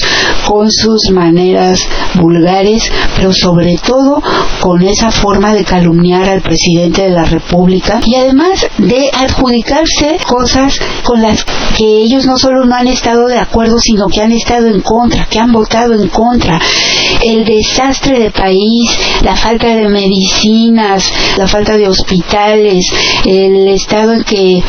con 0.46 0.70
sus 0.70 1.10
maneras 1.10 1.80
vulgares, 2.14 2.90
pero 3.16 3.32
sobre 3.32 3.78
todo 3.78 4.22
con 4.60 4.82
esa 4.82 5.10
forma 5.10 5.54
de 5.54 5.64
calumniar 5.64 6.28
al 6.28 6.42
presidente 6.42 7.02
de 7.02 7.10
la 7.10 7.24
República 7.24 8.00
y 8.04 8.14
además 8.14 8.66
de 8.78 9.10
adjudicarse 9.12 10.18
cosas 10.26 10.78
con 11.02 11.22
las 11.22 11.44
que 11.76 12.02
ellos 12.02 12.26
no 12.26 12.36
solo 12.36 12.64
no 12.66 12.74
han 12.74 12.88
estado 12.88 13.26
de 13.26 13.38
acuerdo, 13.38 13.78
sino 13.78 14.08
que 14.08 14.20
han 14.20 14.32
estado 14.32 14.66
en 14.66 14.80
contra, 14.80 15.26
que 15.26 15.38
han 15.38 15.52
votado 15.52 15.94
en 15.94 16.08
contra. 16.08 16.60
El 17.22 17.44
desastre 17.44 18.18
de 18.18 18.30
país, 18.30 18.90
la 19.22 19.36
falta 19.36 19.74
de 19.74 19.88
medicinas, 19.88 21.10
la 21.36 21.46
falta 21.46 21.76
de 21.76 21.88
hospitales, 21.88 22.84
el 23.24 23.68
estado 23.68 24.12
en 24.12 24.24
que 24.24 24.62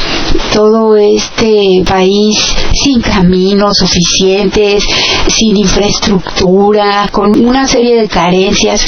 todo 0.54 0.96
este 1.02 1.84
país 1.86 2.38
sin 2.74 3.02
caminos 3.02 3.78
suficientes, 3.78 4.84
sin 5.28 5.58
infraestructura, 5.58 7.10
con 7.12 7.38
una 7.46 7.68
serie 7.68 8.02
de 8.02 8.08
carencias, 8.08 8.86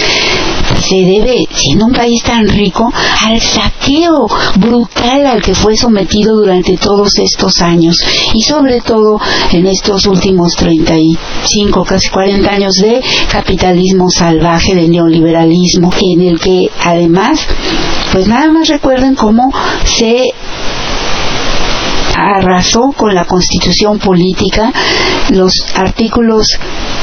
se 0.87 0.95
debe, 0.95 1.47
siendo 1.51 1.85
un 1.85 1.93
país 1.93 2.21
tan 2.23 2.47
rico, 2.47 2.91
al 3.25 3.39
saqueo 3.41 4.27
brutal 4.57 5.25
al 5.25 5.41
que 5.41 5.55
fue 5.55 5.75
sometido 5.75 6.35
durante 6.35 6.77
todos 6.77 7.17
estos 7.19 7.61
años 7.61 7.97
y 8.33 8.41
sobre 8.41 8.81
todo 8.81 9.19
en 9.51 9.67
estos 9.67 10.05
últimos 10.05 10.55
35, 10.55 11.83
casi 11.83 12.09
40 12.09 12.49
años 12.49 12.73
de 12.81 13.01
capitalismo 13.31 14.09
salvaje, 14.09 14.75
de 14.75 14.87
neoliberalismo, 14.87 15.91
en 16.01 16.21
el 16.21 16.39
que 16.39 16.69
además, 16.83 17.39
pues 18.11 18.27
nada 18.27 18.51
más 18.51 18.67
recuerden 18.67 19.15
cómo 19.15 19.51
se 19.85 20.33
arrasó 22.23 22.91
con 22.95 23.13
la 23.13 23.25
constitución 23.25 23.99
política 23.99 24.71
los 25.29 25.53
artículos 25.75 26.47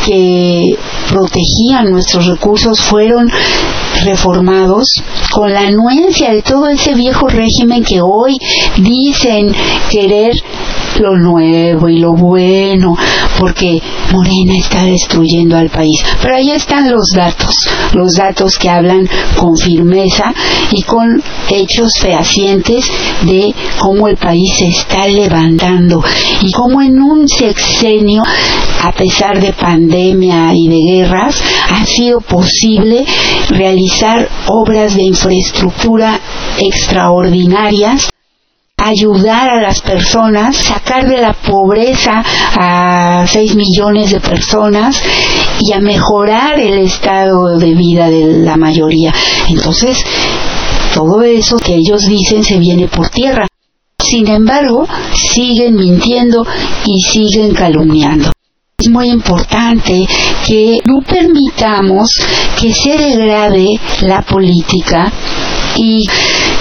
que 0.04 0.76
protegían 1.08 1.90
nuestros 1.90 2.26
recursos 2.26 2.80
fueron 2.80 3.30
reformados 4.04 5.02
con 5.30 5.52
la 5.52 5.60
anuencia 5.60 6.32
de 6.32 6.42
todo 6.42 6.68
ese 6.68 6.94
viejo 6.94 7.28
régimen 7.28 7.84
que 7.84 8.00
hoy 8.00 8.36
dicen 8.78 9.54
querer 9.90 10.34
lo 10.98 11.16
nuevo 11.16 11.88
y 11.88 11.98
lo 11.98 12.14
bueno, 12.14 12.96
porque 13.38 13.80
Morena 14.12 14.54
está 14.56 14.84
destruyendo 14.84 15.56
al 15.56 15.70
país. 15.70 16.02
Pero 16.20 16.36
ahí 16.36 16.50
están 16.50 16.90
los 16.90 17.10
datos, 17.14 17.54
los 17.94 18.14
datos 18.14 18.58
que 18.58 18.68
hablan 18.68 19.08
con 19.36 19.56
firmeza 19.56 20.32
y 20.72 20.82
con 20.82 21.22
hechos 21.48 21.92
fehacientes 22.00 22.90
de 23.22 23.54
cómo 23.78 24.08
el 24.08 24.16
país 24.16 24.52
se 24.58 24.66
está 24.66 25.06
levantando 25.06 26.02
y 26.42 26.50
cómo 26.52 26.82
en 26.82 27.00
un 27.00 27.28
sexenio, 27.28 28.22
a 28.82 28.92
pesar 28.92 29.40
de 29.40 29.52
pandemia 29.52 30.52
y 30.54 30.68
de 30.68 30.92
guerras, 30.92 31.40
ha 31.70 31.84
sido 31.86 32.20
posible 32.20 33.04
realizar 33.48 33.89
obras 34.46 34.94
de 34.94 35.02
infraestructura 35.02 36.18
extraordinarias 36.58 38.10
ayudar 38.82 39.50
a 39.50 39.60
las 39.60 39.82
personas, 39.82 40.56
sacar 40.56 41.06
de 41.06 41.20
la 41.20 41.34
pobreza 41.34 42.24
a 42.58 43.26
6 43.26 43.54
millones 43.54 44.10
de 44.10 44.20
personas 44.20 45.00
y 45.60 45.72
a 45.72 45.80
mejorar 45.80 46.58
el 46.58 46.78
estado 46.78 47.58
de 47.58 47.74
vida 47.74 48.08
de 48.08 48.42
la 48.44 48.56
mayoría. 48.56 49.12
Entonces, 49.48 50.02
todo 50.94 51.22
eso 51.22 51.56
que 51.56 51.74
ellos 51.74 52.06
dicen 52.06 52.42
se 52.42 52.58
viene 52.58 52.88
por 52.88 53.10
tierra. 53.10 53.46
Sin 53.98 54.26
embargo, 54.28 54.88
siguen 55.14 55.76
mintiendo 55.76 56.44
y 56.86 57.00
siguen 57.02 57.54
calumniando. 57.54 58.32
Es 58.80 58.88
muy 58.88 59.10
importante 59.10 60.06
que 60.46 60.78
no 60.86 61.02
permitamos 61.06 62.08
que 62.58 62.72
se 62.72 62.96
degrade 62.96 63.78
la 64.02 64.22
política 64.22 65.12
y 65.76 66.06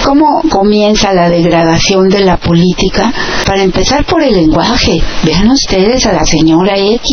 cómo 0.10 0.42
comienza 0.50 1.14
la 1.14 1.30
degradación 1.30 2.10
de 2.10 2.22
la 2.22 2.38
política. 2.38 3.14
Para 3.46 3.62
empezar 3.62 4.04
por 4.06 4.24
el 4.24 4.34
lenguaje, 4.34 5.00
vean 5.24 5.52
ustedes 5.52 6.04
a 6.08 6.14
la 6.14 6.26
señora 6.26 6.76
X. 6.76 7.12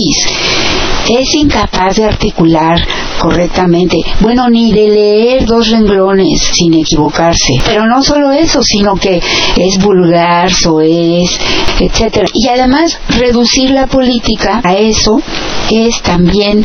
Es 1.07 1.35
incapaz 1.35 1.97
de 1.97 2.05
articular 2.07 2.81
correctamente, 3.21 3.99
bueno, 4.21 4.49
ni 4.49 4.73
de 4.73 4.89
leer 4.89 5.45
dos 5.45 5.69
renglones 5.69 6.41
sin 6.41 6.73
equivocarse. 6.73 7.59
Pero 7.67 7.87
no 7.87 8.03
solo 8.03 8.33
eso, 8.33 8.63
sino 8.63 8.95
que 8.95 9.21
es 9.57 9.79
vulgar, 9.79 10.51
soez, 10.51 11.39
etcétera. 11.79 12.27
Y 12.33 12.49
además, 12.49 12.99
reducir 13.11 13.73
la 13.73 13.89
política 13.89 14.63
a 14.65 14.75
eso 14.75 15.21
es 15.71 16.01
también 16.01 16.65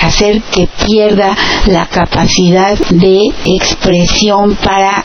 hacer 0.00 0.42
que 0.42 0.68
pierda 0.86 1.36
la 1.66 1.86
capacidad 1.86 2.78
de 2.90 3.32
expresión 3.44 4.56
para 4.62 5.04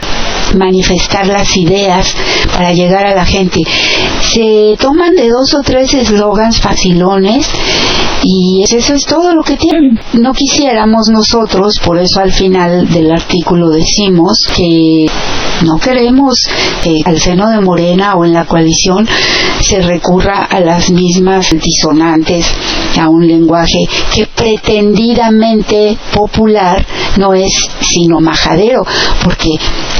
manifestar 0.55 1.27
las 1.27 1.55
ideas 1.57 2.13
para 2.53 2.73
llegar 2.73 3.05
a 3.05 3.15
la 3.15 3.25
gente. 3.25 3.61
Se 4.21 4.75
toman 4.79 5.15
de 5.15 5.29
dos 5.29 5.53
o 5.55 5.61
tres 5.61 5.93
eslogans 5.93 6.59
facilones 6.59 7.47
y 8.23 8.63
eso 8.69 8.93
es 8.93 9.05
todo 9.05 9.33
lo 9.33 9.43
que 9.43 9.57
tienen. 9.57 9.99
No 10.13 10.33
quisiéramos 10.33 11.09
nosotros, 11.09 11.79
por 11.83 11.99
eso 11.99 12.19
al 12.19 12.31
final 12.31 12.87
del 12.89 13.11
artículo 13.11 13.69
decimos 13.69 14.47
que 14.55 15.05
no 15.65 15.79
queremos 15.79 16.47
que 16.83 17.01
al 17.05 17.19
seno 17.19 17.49
de 17.49 17.61
Morena 17.61 18.15
o 18.15 18.25
en 18.25 18.33
la 18.33 18.45
coalición 18.45 19.07
se 19.61 19.81
recurra 19.81 20.45
a 20.45 20.59
las 20.59 20.91
mismas 20.91 21.49
disonantes 21.51 22.45
a 22.97 23.09
un 23.09 23.27
lenguaje 23.27 23.79
que 24.13 24.27
pretendidamente 24.27 25.97
popular 26.13 26.85
no 27.17 27.33
es 27.33 27.51
sino 27.81 28.19
majadero, 28.19 28.83
porque 29.23 29.49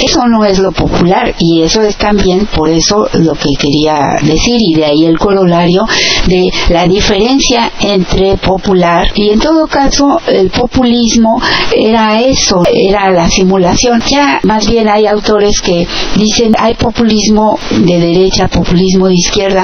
eso 0.01 0.27
no 0.27 0.45
es 0.45 0.59
lo 0.59 0.71
popular 0.71 1.33
y 1.39 1.63
eso 1.63 1.81
es 1.81 1.95
también 1.97 2.45
por 2.47 2.69
eso 2.69 3.07
lo 3.13 3.33
que 3.33 3.49
quería 3.59 4.17
decir 4.21 4.57
y 4.59 4.75
de 4.75 4.85
ahí 4.85 5.05
el 5.05 5.17
corolario 5.17 5.85
de 6.27 6.49
la 6.69 6.87
diferencia 6.87 7.71
entre 7.81 8.37
popular 8.37 9.07
y 9.15 9.29
en 9.29 9.39
todo 9.39 9.67
caso 9.67 10.19
el 10.27 10.49
populismo 10.49 11.41
era 11.75 12.21
eso, 12.21 12.63
era 12.71 13.09
la 13.11 13.29
simulación. 13.29 14.01
Ya 14.07 14.39
más 14.43 14.69
bien 14.69 14.87
hay 14.87 15.07
autores 15.07 15.61
que 15.61 15.87
dicen 16.15 16.55
hay 16.59 16.75
populismo 16.75 17.57
de 17.71 17.99
derecha, 17.99 18.47
populismo 18.47 19.07
de 19.07 19.15
izquierda 19.15 19.63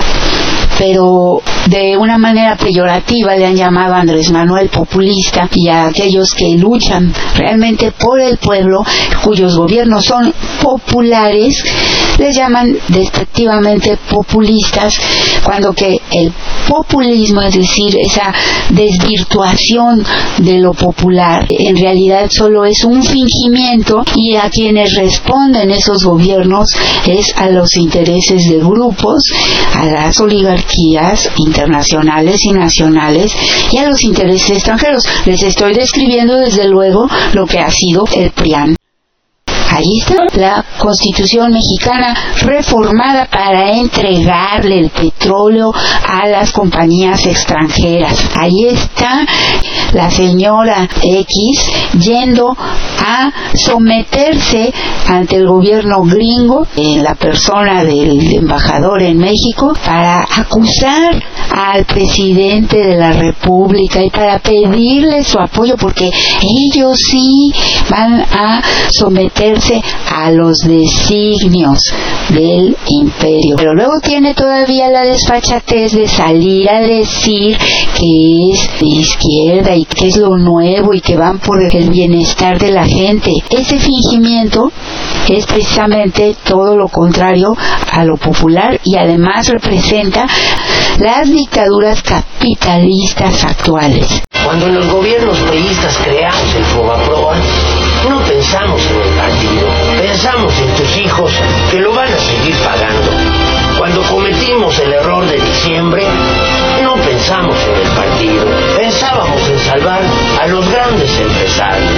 pero 0.78 1.42
de 1.68 1.98
una 1.98 2.18
manera 2.18 2.56
peyorativa 2.56 3.36
le 3.36 3.46
han 3.46 3.56
llamado 3.56 3.94
a 3.94 4.00
Andrés 4.00 4.32
Manuel 4.32 4.70
populista 4.70 5.50
y 5.54 5.70
a 5.70 5.88
aquellos 5.88 6.34
que 6.34 6.58
luchan 6.58 7.14
realmente 7.36 7.92
por 7.92 8.20
el 8.20 8.38
pueblo, 8.38 8.84
cuyos 9.24 9.56
gobiernos 9.58 10.06
son 10.06 10.34
populares, 10.62 11.64
les 12.18 12.36
llaman 12.36 12.78
despectivamente 12.90 13.98
populistas, 14.10 14.94
cuando 15.44 15.74
que 15.74 15.98
el 16.12 16.32
populismo, 16.68 17.42
es 17.42 17.56
decir, 17.56 17.96
esa 18.00 18.34
desvirtuación 18.70 20.04
de 20.38 20.60
lo 20.60 20.74
popular, 20.74 21.46
en 21.50 21.76
realidad 21.78 22.30
solo 22.30 22.66
es 22.66 22.84
un 22.84 23.04
fingimiento 23.04 24.04
y 24.16 24.36
a 24.36 24.50
quienes 24.50 24.96
responden 24.96 25.72
esos 25.72 26.04
gobiernos 26.04 26.70
es 27.06 27.34
a 27.36 27.50
los 27.50 27.76
intereses 27.76 28.50
de 28.50 28.58
grupos, 28.58 29.24
a 29.76 29.86
las 29.86 30.20
oligarquías 30.20 31.30
internacionales 31.38 32.44
y 32.46 32.52
nacionales 32.52 33.34
y 33.72 33.78
a 33.78 33.88
los 33.90 34.04
intereses 34.04 34.52
extranjeros. 34.52 35.04
Les 35.26 35.42
estoy 35.44 35.74
describiendo 35.74 36.38
desde 36.38 36.68
luego 36.68 37.08
lo 37.34 37.46
que 37.46 37.60
ha 37.60 37.72
sido 37.72 38.06
el 38.16 38.32
PRIAN. 38.32 38.76
Ahí 39.74 40.00
está 40.00 40.28
la 40.36 40.64
constitución 40.78 41.52
mexicana 41.52 42.14
reformada 42.44 43.26
para 43.26 43.72
entregarle 43.72 44.82
el 44.82 44.92
petróleo 44.92 45.74
a 45.74 46.28
las 46.28 46.52
compañías 46.52 47.26
extranjeras. 47.26 48.30
Ahí 48.36 48.68
está 48.68 49.26
la 49.94 50.12
señora 50.12 50.88
X 51.02 51.72
yendo 52.00 52.56
a 52.56 53.32
someterse 53.56 54.72
ante 55.08 55.38
el 55.38 55.48
gobierno 55.48 56.04
gringo 56.04 56.68
en 56.76 57.04
la 57.04 57.16
persona 57.16 57.84
del 57.84 58.32
embajador 58.36 59.02
en 59.02 59.18
México 59.18 59.74
para 59.84 60.24
acusar 60.38 61.20
al 61.50 61.86
presidente 61.86 62.78
de 62.78 62.96
la 62.96 63.14
República 63.14 64.04
y 64.04 64.12
para 64.12 64.38
pedirle 64.38 65.24
su 65.24 65.40
apoyo 65.40 65.76
porque 65.78 66.06
ellos 66.06 66.98
sí 67.10 67.52
van 67.90 68.22
a 68.22 68.62
someterse 68.92 69.63
a 70.12 70.32
los 70.32 70.60
designios 70.60 71.80
del 72.30 72.76
imperio. 72.88 73.56
Pero 73.58 73.74
luego 73.74 74.00
tiene 74.02 74.34
todavía 74.34 74.90
la 74.90 75.04
desfachatez 75.04 75.94
de 75.94 76.08
salir 76.08 76.70
a 76.70 76.82
decir 76.82 77.58
que 77.58 78.52
es 78.52 78.70
de 78.80 78.86
izquierda 78.86 79.76
y 79.76 79.86
que 79.86 80.08
es 80.08 80.18
lo 80.18 80.38
nuevo 80.38 80.94
y 80.94 81.02
que 81.02 81.16
van 81.16 81.40
por 81.40 81.62
el 81.64 81.90
bienestar 81.90 82.60
de 82.60 82.72
la 82.72 82.86
gente. 82.86 83.32
Ese 83.50 83.80
fingimiento 83.80 84.72
es 85.30 85.46
precisamente 85.46 86.36
todo 86.44 86.76
lo 86.76 86.88
contrario 86.88 87.56
a 87.92 88.04
lo 88.04 88.18
popular 88.18 88.80
y 88.84 88.98
además 88.98 89.48
representa 89.50 90.28
las 91.00 91.30
dictaduras 91.30 92.02
capitalistas 92.04 93.44
actuales. 93.44 94.24
Cuando 94.44 94.68
los 94.68 94.86
gobiernos 94.92 95.38
peístas 95.40 95.98
creamos 96.04 96.56
el 96.56 96.64
Fobaproa, 96.66 97.36
no 98.10 98.20
pensamos 98.26 98.82
en 98.92 99.02
que 101.72 101.80
lo 101.80 101.94
van 101.94 102.12
a 102.12 102.18
seguir 102.18 102.56
pagando. 102.58 103.12
Cuando 103.78 104.02
cometimos 104.04 104.78
el 104.80 104.94
error 104.94 105.26
de 105.26 105.40
diciembre, 105.40 106.04
no 106.84 106.96
pensamos 106.96 107.56
en 107.66 107.76
el 107.76 107.92
partido, 107.96 108.46
pensábamos 108.76 109.50
en 109.50 109.60
salvar 109.60 110.02
a 110.42 110.48
los 110.48 110.70
grandes 110.70 111.10
empresarios. 111.20 111.92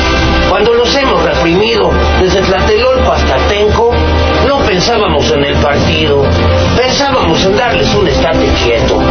Cuando 0.49 0.73
los 0.73 0.95
hemos 0.95 1.23
reprimido 1.23 1.91
desde 2.21 2.41
Tlatelolco 2.41 3.11
hasta 3.11 3.38
Tenco, 3.47 3.93
no 4.47 4.59
pensábamos 4.59 5.29
en 5.31 5.43
el 5.43 5.55
partido, 5.57 6.23
pensábamos 6.77 7.43
en 7.45 7.57
darles 7.57 7.93
un 7.95 8.07
estate 8.07 8.47
quieto. 8.63 9.01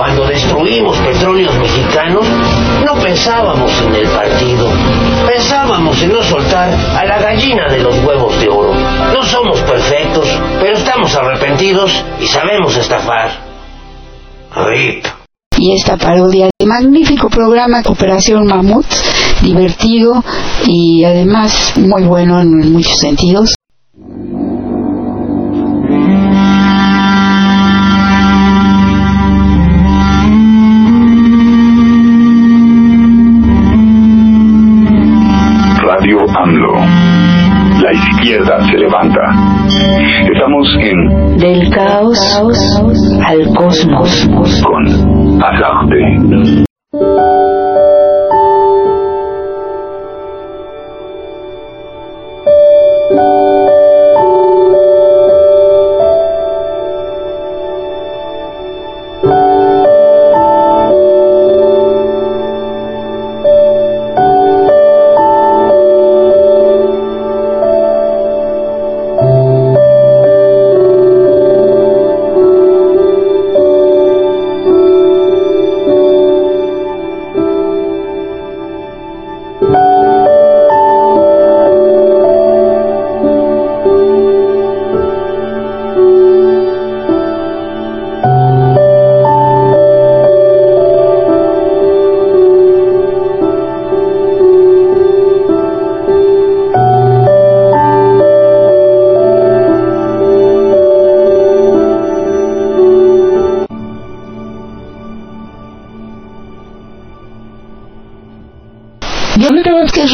Cuando 0.00 0.24
destruimos 0.24 0.96
petróleos 0.96 1.54
mexicanos, 1.58 2.24
no 2.86 2.94
pensábamos 3.02 3.70
en 3.82 3.96
el 3.96 4.08
partido, 4.08 4.66
pensábamos 5.28 6.02
en 6.02 6.10
no 6.14 6.22
soltar 6.22 6.70
a 6.98 7.04
la 7.04 7.18
gallina 7.18 7.68
de 7.68 7.80
los 7.80 7.94
huevos 8.02 8.40
de 8.40 8.48
oro. 8.48 8.72
No 8.72 9.22
somos 9.22 9.60
perfectos, 9.60 10.26
pero 10.58 10.78
estamos 10.78 11.14
arrepentidos 11.14 12.02
y 12.18 12.26
sabemos 12.26 12.74
estafar. 12.78 13.28
RIP. 14.56 15.04
y 15.58 15.74
esta 15.74 15.98
parodia 15.98 16.48
de 16.58 16.66
magnífico 16.66 17.28
programa 17.28 17.82
Operación 17.84 18.46
Mamut, 18.46 18.86
divertido 19.42 20.24
y 20.66 21.04
además 21.04 21.74
muy 21.76 22.04
bueno 22.04 22.40
en 22.40 22.72
muchos 22.72 22.98
sentidos. 23.00 23.52
La 37.90 37.96
izquierda 37.96 38.64
se 38.70 38.78
levanta. 38.78 39.20
Estamos 40.32 40.68
en 40.80 41.36
Del 41.38 41.70
caos 41.70 42.20
al 43.26 43.52
cosmos. 43.52 44.62
con 44.62 45.42
Alarte. 45.42 46.69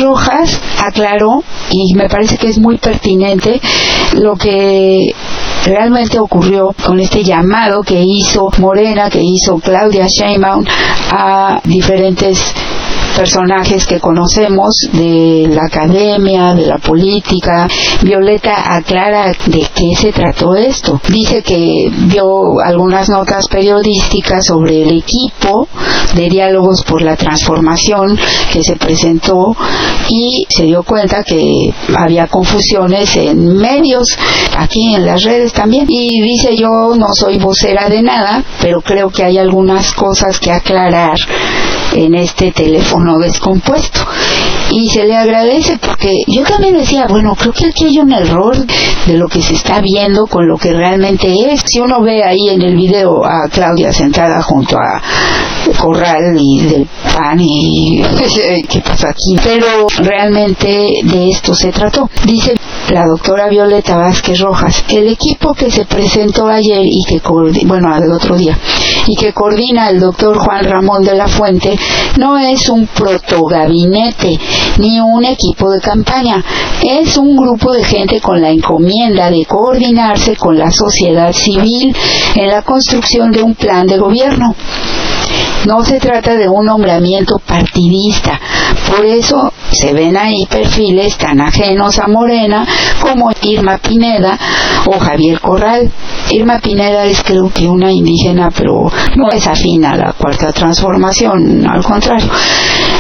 Rojas 0.01 0.61
aclaró, 0.85 1.43
y 1.71 1.95
me 1.95 2.09
parece 2.09 2.37
que 2.37 2.49
es 2.49 2.59
muy 2.59 2.79
pertinente, 2.79 3.61
lo 4.15 4.35
que 4.35 5.15
realmente 5.65 6.19
ocurrió 6.19 6.75
con 6.85 7.01
este 7.01 7.25
llamado 7.25 7.83
que 7.83 8.03
hizo 8.07 8.51
Morena, 8.59 9.11
que 9.11 9.23
hizo 9.23 9.59
Claudia 9.59 10.07
Sheinbaum 10.07 10.65
a 11.11 11.61
diferentes 11.65 12.55
personajes 13.17 13.87
que 13.87 13.99
conocemos 13.99 14.77
de 14.93 15.49
la 15.51 15.63
academia, 15.67 16.55
de 16.55 16.67
la 16.67 16.79
política. 16.79 17.67
Violeta 18.03 18.77
aclara 18.77 19.33
de 19.47 19.67
qué 19.75 19.97
se 19.97 20.13
trató 20.13 20.55
esto. 20.55 21.01
Dice 21.09 21.43
que 21.43 21.91
vio 21.91 22.61
algunas 22.61 23.09
notas 23.09 23.49
periodísticas 23.49 24.45
sobre 24.47 24.83
el 24.83 24.99
equipo 24.99 25.67
de 26.15 26.29
diálogos 26.29 26.85
por 26.85 27.03
la 27.03 27.17
transformación 27.17 28.19
que 28.53 28.63
se 28.63 28.77
presentó 28.77 29.57
y 30.09 30.47
se 30.49 30.65
dio 30.65 30.83
cuenta 30.83 31.25
que 31.25 31.73
había 31.97 32.27
confusiones 32.27 33.17
en 33.17 33.57
medios, 33.57 34.07
aquí 34.57 34.95
en 34.95 35.07
las 35.07 35.23
redes 35.23 35.53
también. 35.53 35.87
Y 35.89 36.21
dice 36.21 36.55
yo 36.57 36.95
no 36.97 37.09
soy 37.15 37.39
vocera 37.39 37.89
de 37.89 38.03
nada, 38.03 38.45
pero 38.61 38.83
creo 38.83 39.09
que 39.09 39.25
hay 39.25 39.39
algunas 39.39 39.93
cosas 39.95 40.39
que 40.39 40.53
aclarar 40.53 41.17
en 41.97 42.15
este 42.15 42.53
teléfono 42.53 43.19
descompuesto. 43.19 44.01
Y 44.71 44.89
se 44.89 45.05
le 45.05 45.17
agradece 45.17 45.79
porque 45.79 46.13
yo 46.27 46.43
también 46.43 46.77
decía, 46.77 47.07
bueno, 47.09 47.35
creo 47.35 47.53
que 47.53 47.67
aquí 47.67 47.87
hay 47.87 47.99
un 47.99 48.13
error 48.13 48.57
de 49.07 49.15
lo 49.15 49.29
que 49.29 49.41
se 49.41 49.55
está 49.55 49.81
viendo 49.81 50.27
con 50.27 50.47
lo 50.49 50.59
que 50.59 50.73
realmente 50.73 51.33
es. 51.53 51.63
Si 51.65 51.81
uno 51.81 52.03
ve 52.03 52.25
ahí 52.25 52.49
en 52.51 52.63
el 52.63 52.77
video 52.77 53.25
a 53.25 53.49
Claudia 53.49 53.93
sentada 53.93 54.43
junto 54.43 54.77
a 54.77 55.01
Corral 55.79 56.37
y 56.39 56.61
del 56.61 56.89
pan 57.15 57.39
y 57.41 58.03
qué 58.69 58.81
pasa 58.81 59.09
aquí, 59.11 59.37
pero 59.43 59.87
realmente 59.99 61.01
de 61.03 61.31
esto 61.31 61.55
se 61.55 61.73
trató. 61.73 62.09
Dice 62.25 62.55
la 62.91 63.05
doctora 63.07 63.49
Violeta 63.49 63.97
Vázquez 63.97 64.41
Rojas, 64.41 64.85
el 64.89 65.09
equipo 65.09 65.55
que 65.55 65.71
se 65.71 65.85
presentó 65.85 66.47
ayer 66.47 66.83
y 66.85 67.05
que, 67.05 67.21
bueno, 67.65 67.97
el 67.97 68.13
otro 68.13 68.37
día, 68.37 68.59
y 69.07 69.17
que 69.17 69.33
coordina 69.33 69.91
el 69.91 70.01
doctor 70.01 70.39
Juan 70.39 70.65
Ramón 70.65 71.03
de 71.03 71.15
la 71.15 71.27
Fuente, 71.27 71.77
no 72.19 72.39
es 72.39 72.69
un 72.69 72.87
protogabinete 72.87 74.39
ni 74.79 75.01
un 75.01 75.25
equipo 75.25 75.71
de 75.71 75.81
campaña, 75.81 76.45
es 76.83 77.17
un 77.17 77.37
grupo 77.37 77.73
de 77.73 77.85
gente 77.85 78.21
con 78.21 78.41
la 78.41 78.51
encomienda 78.51 79.31
de 79.31 79.45
coordinarse 79.47 80.37
con 80.37 80.57
la 80.57 80.71
sociedad 80.71 81.33
civil 81.33 81.95
en 82.35 82.49
la 82.49 82.63
construcción 82.63 83.31
de 83.33 83.43
un 83.43 83.55
plan 83.55 83.87
de 83.87 83.99
gobierno. 83.99 84.55
No 85.67 85.85
se 85.85 85.99
trata 85.99 86.37
de 86.37 86.49
un 86.49 86.65
nombramiento 86.65 87.41
partidista. 87.45 88.41
Por 88.89 89.05
eso 89.05 89.53
se 89.73 89.93
ven 89.93 90.17
ahí 90.17 90.47
perfiles 90.49 91.19
tan 91.19 91.41
ajenos 91.41 91.99
a 91.99 92.07
Morena 92.07 92.65
como 93.01 93.33
Irma 93.43 93.77
Pineda 93.79 94.39
o 94.87 94.97
Javier 94.97 95.41
Corral. 95.41 95.91
Irma 96.31 96.61
Pineda 96.61 97.05
es 97.07 97.21
creo 97.25 97.51
que 97.53 97.67
una 97.67 97.91
indígena, 97.91 98.49
pero 98.57 98.89
no 99.17 99.29
es 99.33 99.45
afín 99.49 99.85
a 99.85 99.97
la 99.97 100.13
cuarta 100.13 100.53
transformación, 100.53 101.67
al 101.67 101.83
contrario. 101.83 102.31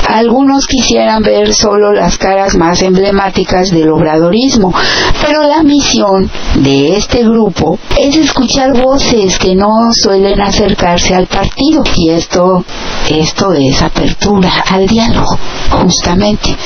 Algunos 0.09 0.67
quisieran 0.67 1.23
ver 1.23 1.53
solo 1.55 1.93
las 1.93 2.17
caras 2.17 2.57
más 2.57 2.81
emblemáticas 2.83 3.71
del 3.71 3.91
obradorismo, 3.91 4.73
pero 5.21 5.43
la 5.43 5.63
misión 5.63 6.31
de 6.57 6.97
este 6.97 7.23
grupo 7.25 7.79
es 7.99 8.17
escuchar 8.17 8.73
voces 8.81 9.39
que 9.39 9.55
no 9.55 9.93
suelen 9.93 10.41
acercarse 10.41 11.15
al 11.15 11.27
partido 11.27 11.83
y 11.97 12.11
esto 12.11 12.65
esto 13.09 13.53
es 13.53 13.83
apertura 13.83 14.65
al 14.69 14.87
diálogo, 14.87 15.39
justamente. 15.71 16.57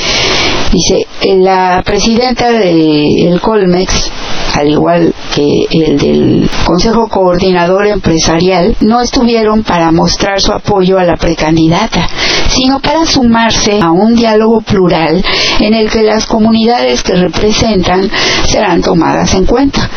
Dice, 0.73 1.07
la 1.37 1.83
presidenta 1.85 2.53
del 2.53 3.41
Colmex, 3.41 4.11
al 4.55 4.69
igual 4.69 5.15
que 5.35 5.67
el 5.71 5.99
del 5.99 6.51
Consejo 6.65 7.09
Coordinador 7.09 7.87
Empresarial, 7.89 8.77
no 8.81 9.01
estuvieron 9.01 9.65
para 9.65 9.91
mostrar 9.91 10.41
su 10.41 10.53
apoyo 10.53 10.99
a 10.99 11.05
la 11.05 11.17
precandidata, 11.17 12.09
sino 12.61 12.79
para 12.79 13.07
sumarse 13.07 13.81
a 13.81 13.91
un 13.91 14.15
diálogo 14.15 14.61
plural 14.61 15.25
en 15.61 15.73
el 15.73 15.89
que 15.89 16.03
las 16.03 16.27
comunidades 16.27 17.03
que 17.03 17.15
representan 17.15 18.11
serán 18.47 18.83
tomadas 18.83 19.33
en 19.33 19.47
cuenta. 19.47 19.89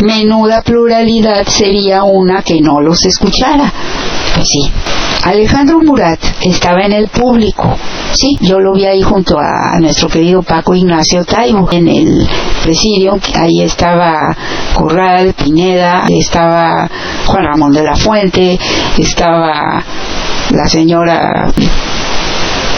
Menuda 0.00 0.60
pluralidad 0.60 1.46
sería 1.46 2.02
una 2.02 2.42
que 2.42 2.60
no 2.60 2.82
los 2.82 3.06
escuchara. 3.06 3.72
Pues 4.34 4.46
sí, 4.46 4.70
Alejandro 5.22 5.78
Murat 5.78 6.20
estaba 6.42 6.82
en 6.82 6.92
el 6.92 7.08
público. 7.08 7.74
Sí, 8.12 8.36
yo 8.40 8.60
lo 8.60 8.74
vi 8.74 8.84
ahí 8.84 9.00
junto 9.00 9.38
a 9.38 9.78
nuestro 9.80 10.08
querido 10.08 10.42
Paco 10.42 10.74
Ignacio 10.74 11.24
Taibo 11.24 11.70
en 11.72 11.88
el 11.88 12.28
presidio. 12.62 13.18
Ahí 13.36 13.62
estaba 13.62 14.36
Corral, 14.74 15.32
Pineda, 15.32 16.04
estaba 16.10 16.90
Juan 17.26 17.44
Ramón 17.44 17.72
de 17.72 17.84
la 17.84 17.96
Fuente, 17.96 18.58
estaba 18.98 19.82
la 20.50 20.68
señora 20.68 21.52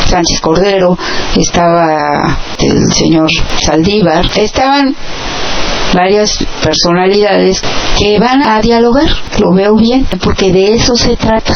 Sánchez 0.07 0.40
Cordero, 0.40 0.96
estaba 1.37 2.38
el 2.61 2.92
señor 2.92 3.29
Saldívar, 3.61 4.24
estaban 4.37 4.94
varias 5.94 6.44
personalidades 6.62 7.61
que 7.98 8.18
van 8.18 8.42
a 8.42 8.61
dialogar, 8.61 9.09
lo 9.38 9.52
veo 9.52 9.76
bien, 9.76 10.07
porque 10.22 10.52
de 10.52 10.74
eso 10.74 10.94
se 10.96 11.16
trata. 11.16 11.55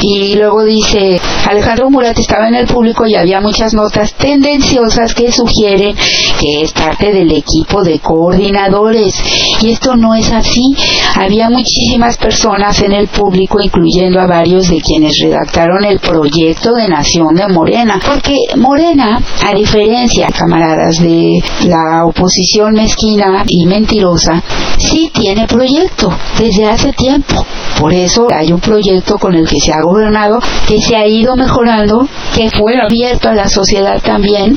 Y 0.00 0.34
luego 0.34 0.64
dice, 0.64 1.20
Alejandro 1.48 1.90
Murat 1.90 2.18
estaba 2.18 2.48
en 2.48 2.54
el 2.54 2.66
público 2.66 3.06
y 3.06 3.14
había 3.14 3.40
muchas 3.40 3.74
notas 3.74 4.14
tendenciosas 4.14 5.14
que 5.14 5.32
sugieren 5.32 5.96
que 6.38 6.62
es 6.62 6.72
parte 6.72 7.12
del 7.12 7.32
equipo 7.32 7.82
de 7.82 7.98
coordinadores. 7.98 9.14
Y 9.60 9.70
esto 9.70 9.96
no 9.96 10.14
es 10.14 10.30
así. 10.32 10.74
Había 11.16 11.50
muchísimas 11.50 12.16
personas 12.16 12.80
en 12.80 12.92
el 12.92 13.08
público, 13.08 13.60
incluyendo 13.60 14.20
a 14.20 14.26
varios 14.26 14.68
de 14.68 14.80
quienes 14.80 15.18
redactaron 15.18 15.84
el 15.84 15.98
proyecto 15.98 16.74
de 16.74 16.88
Nación 16.88 17.34
de 17.34 17.48
Morena. 17.48 18.00
Porque 18.04 18.36
Morena, 18.56 19.20
a 19.44 19.54
diferencia, 19.54 20.28
camaradas, 20.28 20.98
de 21.02 21.42
la 21.66 22.04
oposición 22.06 22.74
mezquina 22.74 23.44
y 23.46 23.66
mentirosa, 23.66 24.42
sí 24.78 25.10
tiene 25.12 25.46
proyecto 25.46 26.10
desde 26.38 26.66
hace 26.66 26.92
tiempo. 26.92 27.44
Por 27.78 27.92
eso 27.92 28.26
hay 28.34 28.52
un 28.52 28.60
proyecto 28.60 29.18
con 29.18 29.34
el 29.34 29.48
que 29.48 29.60
se 29.60 29.72
ha 29.72 29.82
gobernado, 29.88 30.38
que 30.66 30.80
se 30.80 30.96
ha 30.96 31.06
ido 31.06 31.36
mejorando, 31.36 32.06
que 32.34 32.50
fue 32.50 32.74
abierto 32.80 33.28
a 33.28 33.34
la 33.34 33.48
sociedad 33.48 34.00
también, 34.02 34.56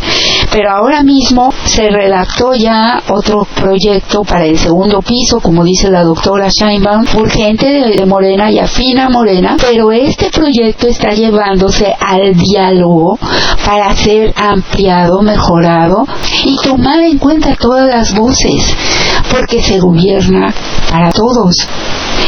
pero 0.52 0.72
ahora 0.72 1.04
mismo 1.04 1.54
se 1.66 1.90
redactó 1.90 2.54
ya 2.54 3.02
otro 3.10 3.48
proyecto 3.56 4.24
para 4.24 4.46
el 4.46 4.58
segundo 4.58 5.02
piso, 5.02 5.40
como 5.40 5.64
dice 5.64 5.90
la 5.90 6.04
doctora 6.04 6.50
Scheinbaum, 6.50 7.06
urgente 7.16 7.68
de, 7.68 7.96
de 7.96 8.06
Morena 8.06 8.52
y 8.52 8.60
afina 8.60 9.10
Morena, 9.10 9.56
pero 9.60 9.92
este 9.92 10.30
proyecto 10.30 10.88
está 10.88 11.12
llevándose 11.12 11.94
al 12.00 12.34
diálogo 12.36 13.18
para 13.66 13.96
ser 13.96 14.34
ampliado, 14.36 15.22
mejorado 15.22 16.06
y 16.44 16.58
tomar 16.58 17.00
en 17.00 17.18
cuenta 17.18 17.56
todas 17.56 17.88
las 17.88 18.14
voces, 18.14 18.76
porque 19.32 19.62
se 19.62 19.80
gobierna 19.80 20.54
para 20.90 21.12
todos. 21.12 21.56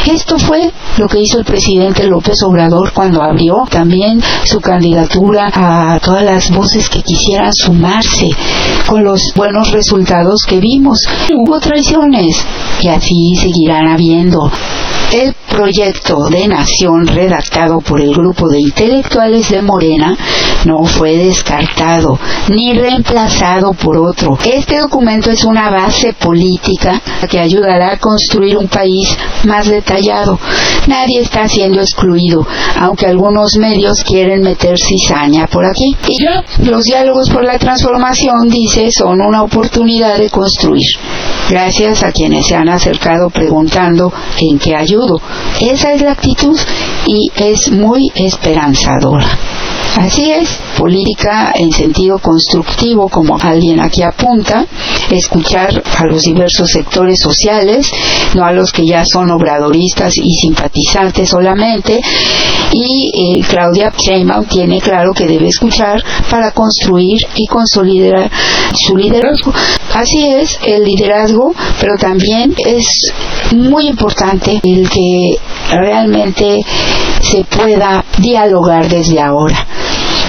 Esto 0.06 0.38
fue 0.38 0.72
lo 0.98 1.08
que 1.08 1.22
hizo 1.22 1.40
el 1.40 1.46
presidente 1.46 2.06
López 2.08 2.44
Obrador 2.44 2.92
cuando 2.92 3.22
abrió 3.22 3.64
también 3.70 4.22
su 4.44 4.60
candidatura 4.60 5.50
a 5.54 6.00
todas 6.00 6.24
las 6.24 6.52
voces 6.52 6.90
que 6.90 7.02
quisieran 7.02 7.54
sumarse 7.54 8.30
con 8.86 9.04
los 9.04 9.34
buenos 9.34 9.72
resultados 9.72 10.44
que 10.48 10.60
vimos. 10.60 11.00
Hubo 11.34 11.60
traiciones 11.60 12.36
y 12.82 12.90
así 12.90 13.36
seguirán 13.36 13.88
habiendo. 13.88 14.52
El 15.14 15.36
proyecto 15.50 16.26
de 16.26 16.48
nación 16.48 17.06
redactado 17.06 17.80
por 17.80 18.02
el 18.02 18.14
grupo 18.14 18.50
de 18.50 18.60
intelectuales 18.60 19.50
de 19.52 19.62
Morena 19.62 20.18
no 20.66 20.84
fue 20.86 21.16
descartado 21.16 22.18
ni 22.50 22.74
reemplazado 22.74 23.74
por 23.74 23.98
otro. 23.98 24.38
Este 24.44 24.80
documento 24.80 25.30
es 25.30 25.44
una 25.44 25.70
base 25.70 26.14
política 26.14 27.00
que 27.30 27.40
ayudará 27.40 27.94
a 27.94 28.00
construir 28.00 28.58
un 28.58 28.68
país 28.68 29.16
más 29.46 29.68
detallado. 29.68 29.93
Nadie 30.88 31.22
está 31.22 31.48
siendo 31.48 31.80
excluido, 31.80 32.46
aunque 32.80 33.06
algunos 33.06 33.56
medios 33.58 34.04
quieren 34.04 34.42
meter 34.42 34.78
cizaña 34.78 35.48
por 35.48 35.66
aquí. 35.66 35.96
Y 36.08 36.66
los 36.66 36.84
diálogos 36.84 37.30
por 37.30 37.44
la 37.44 37.58
transformación, 37.58 38.50
dice, 38.50 38.92
son 38.92 39.22
una 39.22 39.44
oportunidad 39.44 40.18
de 40.18 40.30
construir. 40.30 40.88
Gracias 41.50 42.04
a 42.04 42.12
quienes 42.12 42.48
se 42.48 42.56
han 42.56 42.70
acercado 42.70 43.30
preguntando 43.30 44.12
en 44.40 44.60
qué 44.60 44.76
ayudo. 44.76 45.22
Esa 45.62 45.94
es 45.94 46.02
la 46.02 46.12
actitud 46.12 46.58
y 47.06 47.32
es 47.36 47.72
muy 47.72 48.12
esperanzadora. 48.16 49.28
Así 49.98 50.32
es, 50.32 50.50
política 50.78 51.54
en 51.56 51.72
sentido 51.72 52.18
constructivo, 52.18 53.08
como 53.10 53.38
alguien 53.40 53.80
aquí 53.80 54.02
apunta, 54.02 54.66
escuchar 55.12 55.84
a 55.98 56.06
los 56.06 56.24
diversos 56.24 56.72
sectores 56.72 57.20
sociales, 57.20 57.92
no 58.34 58.44
a 58.44 58.52
los 58.52 58.72
que 58.72 58.86
ya 58.88 59.04
son 59.06 59.30
obradoristas 59.30 60.18
y 60.18 60.34
simpatizantes 60.34 61.30
solamente, 61.30 62.02
y 62.72 63.38
eh, 63.38 63.46
Claudia 63.48 63.94
Sheinbaum 63.96 64.46
tiene 64.46 64.82
claro 64.82 65.14
que 65.14 65.28
debe 65.28 65.48
escuchar 65.48 66.04
para 66.30 66.52
construir 66.52 67.22
y 67.36 67.46
consolidar 67.46 68.32
su 68.74 68.98
liderazgo. 68.98 69.54
Así 69.94 70.28
es, 70.28 70.60
el 70.66 70.84
liderazgo, 70.84 71.54
pero 71.80 71.96
también 72.00 72.56
es 72.66 73.14
muy 73.56 73.88
importante 73.88 74.60
el 74.64 74.90
que 74.90 75.38
realmente 75.70 76.62
se 77.34 77.44
pueda 77.46 78.06
dialogar 78.20 78.88
desde 78.88 79.20
ahora 79.20 79.66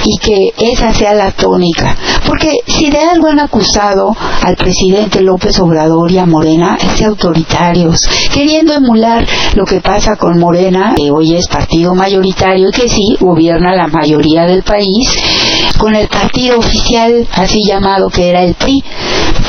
y 0.07 0.19
que 0.19 0.53
esa 0.59 0.93
sea 0.93 1.14
la 1.14 1.31
tónica. 1.31 1.97
Porque 2.27 2.59
si 2.67 2.90
de 2.90 2.99
algo 2.99 3.29
han 3.29 3.40
acusado 3.40 4.14
al 4.43 4.57
presidente 4.57 5.21
López 5.21 5.59
Obrador 5.61 6.11
y 6.11 6.19
a 6.19 6.27
Morena 6.27 6.79
es 6.81 6.99
de 6.99 7.07
autoritarios, 7.07 8.01
queriendo 8.33 8.75
emular 8.75 9.27
lo 9.55 9.64
que 9.64 9.81
pasa 9.81 10.17
con 10.17 10.38
Morena, 10.38 10.95
que 10.97 11.11
hoy 11.11 11.35
es 11.35 11.49
partido 11.49 11.95
mayoritario 11.95 12.69
y 12.69 12.73
que 12.73 12.88
sí 12.88 13.17
gobierna 13.21 13.75
la 13.75 13.88
mayoría 13.88 14.45
del 14.45 14.62
país, 14.62 15.09
con 15.79 15.94
el 15.94 16.09
partido 16.09 16.59
oficial 16.59 17.27
así 17.33 17.61
llamado 17.66 18.09
que 18.09 18.29
era 18.29 18.42
el 18.42 18.55
PRI. 18.55 18.83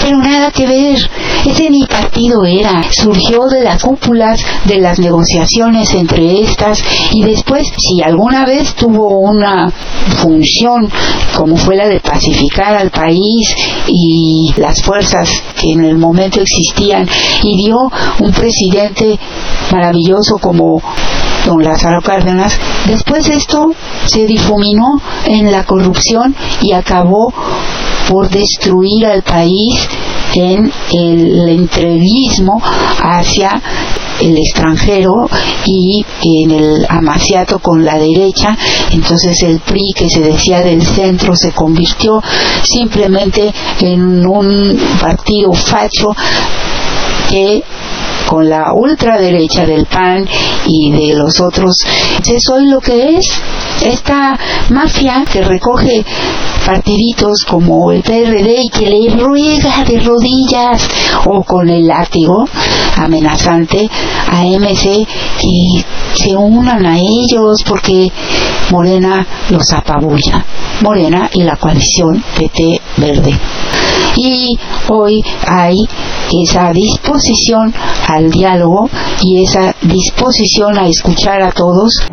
Pero 0.01 0.17
nada 0.17 0.51
que 0.51 0.67
ver, 0.67 0.97
ese 1.45 1.69
ni 1.69 1.85
partido 1.85 2.45
era, 2.45 2.83
surgió 2.91 3.47
de 3.47 3.63
las 3.63 3.81
cúpulas 3.81 4.39
de 4.65 4.77
las 4.77 4.99
negociaciones 4.99 5.93
entre 5.93 6.41
estas 6.41 6.83
y 7.11 7.23
después, 7.23 7.67
si 7.77 8.01
alguna 8.03 8.45
vez 8.45 8.75
tuvo 8.75 9.19
una 9.19 9.71
función 10.21 10.91
como 11.35 11.55
fue 11.57 11.75
la 11.75 11.87
de 11.87 11.99
pacificar 11.99 12.75
al 12.75 12.91
país 12.91 13.55
y 13.87 14.53
las 14.57 14.81
fuerzas 14.81 15.29
que 15.59 15.71
en 15.71 15.83
el 15.85 15.97
momento 15.97 16.41
existían 16.41 17.07
y 17.43 17.57
dio 17.57 17.77
un 18.19 18.31
presidente 18.31 19.19
maravilloso 19.71 20.37
como 20.39 20.81
don 21.45 21.63
Lázaro 21.63 22.01
Cárdenas, 22.01 22.57
después 22.87 23.29
esto 23.29 23.71
se 24.05 24.25
difuminó 24.25 24.99
en 25.25 25.51
la 25.51 25.63
corrupción 25.63 26.35
y 26.61 26.73
acabó 26.73 27.33
por 28.09 28.29
destruir 28.29 29.05
al 29.05 29.23
país 29.23 29.87
en 30.33 30.71
el 30.91 31.49
entreguismo 31.49 32.61
hacia 32.61 33.61
el 34.21 34.37
extranjero 34.37 35.29
y 35.65 36.05
en 36.23 36.51
el 36.51 36.85
amaciato 36.89 37.59
con 37.59 37.83
la 37.83 37.97
derecha, 37.97 38.57
entonces 38.91 39.43
el 39.43 39.59
PRI 39.59 39.93
que 39.95 40.09
se 40.09 40.21
decía 40.21 40.61
del 40.61 40.81
centro 40.81 41.35
se 41.35 41.51
convirtió 41.51 42.21
simplemente 42.63 43.53
en 43.81 44.25
un 44.25 44.79
partido 44.99 45.51
facho 45.53 46.15
que 47.29 47.63
con 48.27 48.49
la 48.49 48.73
ultraderecha 48.73 49.65
del 49.65 49.85
PAN 49.85 50.27
y 50.65 50.91
de 50.91 51.15
los 51.15 51.39
otros, 51.41 51.75
es 52.35 52.63
lo 52.63 52.79
que 52.79 53.17
es 53.17 53.27
esta 53.81 54.37
mafia 54.69 55.23
que 55.31 55.41
recoge 55.41 56.03
partiditos 56.65 57.45
como 57.47 57.91
el 57.91 58.01
PRD 58.01 58.55
y 58.63 58.69
que 58.69 58.89
le 58.89 59.15
ruega 59.15 59.83
de 59.83 59.99
rodillas 59.99 60.87
o 61.25 61.43
con 61.43 61.69
el 61.69 61.87
látigo 61.87 62.45
amenazante 62.97 63.89
a 64.27 64.43
MC 64.43 65.07
que 65.39 65.85
se 66.15 66.35
unan 66.35 66.85
a 66.85 66.97
ellos 66.97 67.63
porque 67.65 68.11
Morena 68.71 69.25
los 69.49 69.71
apabulla. 69.73 70.45
Morena 70.81 71.29
y 71.33 71.43
la 71.43 71.55
coalición 71.55 72.23
PT 72.35 72.81
Verde. 72.97 73.39
Y 74.17 74.57
hoy 74.89 75.21
hay 75.47 75.75
esa 76.43 76.71
disposición 76.71 77.73
al 78.07 78.29
diálogo 78.31 78.89
y 79.21 79.43
esa 79.43 79.75
disposición 79.81 80.77
a 80.77 80.87
escuchar 80.87 81.41
a 81.41 81.51
todos. 81.51 82.05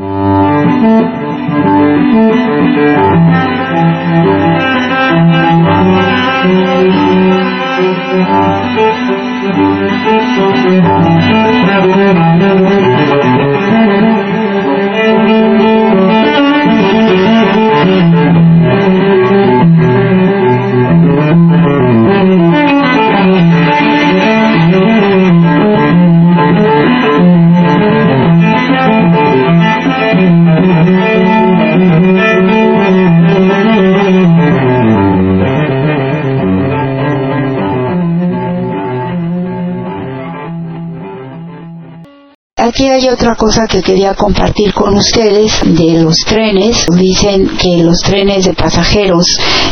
Aquí 42.64 42.88
hay 42.88 43.08
otra 43.08 43.34
cosa 43.34 43.66
que 43.66 43.82
quería 43.82 44.14
compartir 44.14 44.72
con 44.72 44.94
ustedes 44.94 45.52
de 45.64 46.00
los 46.00 46.14
trenes. 46.24 46.86
Dicen 46.96 47.48
que 47.58 47.82
los 47.82 47.98
trenes 47.98 48.44
de 48.44 48.54
pasajeros 48.54 49.26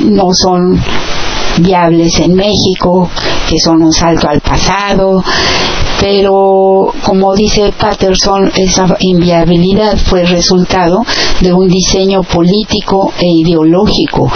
no 0.07 0.31
son 0.35 0.76
viables 1.58 2.18
en 2.20 2.34
México, 2.34 3.08
que 3.48 3.58
son 3.58 3.82
un 3.82 3.92
salto 3.92 4.28
al 4.28 4.40
pasado, 4.40 5.22
pero 6.00 6.92
como 7.04 7.34
dice 7.34 7.72
Patterson, 7.78 8.50
esa 8.56 8.96
inviabilidad 9.00 9.98
fue 9.98 10.24
resultado 10.24 11.04
de 11.40 11.52
un 11.52 11.68
diseño 11.68 12.22
político 12.22 13.12
e 13.18 13.26
ideológico, 13.26 14.32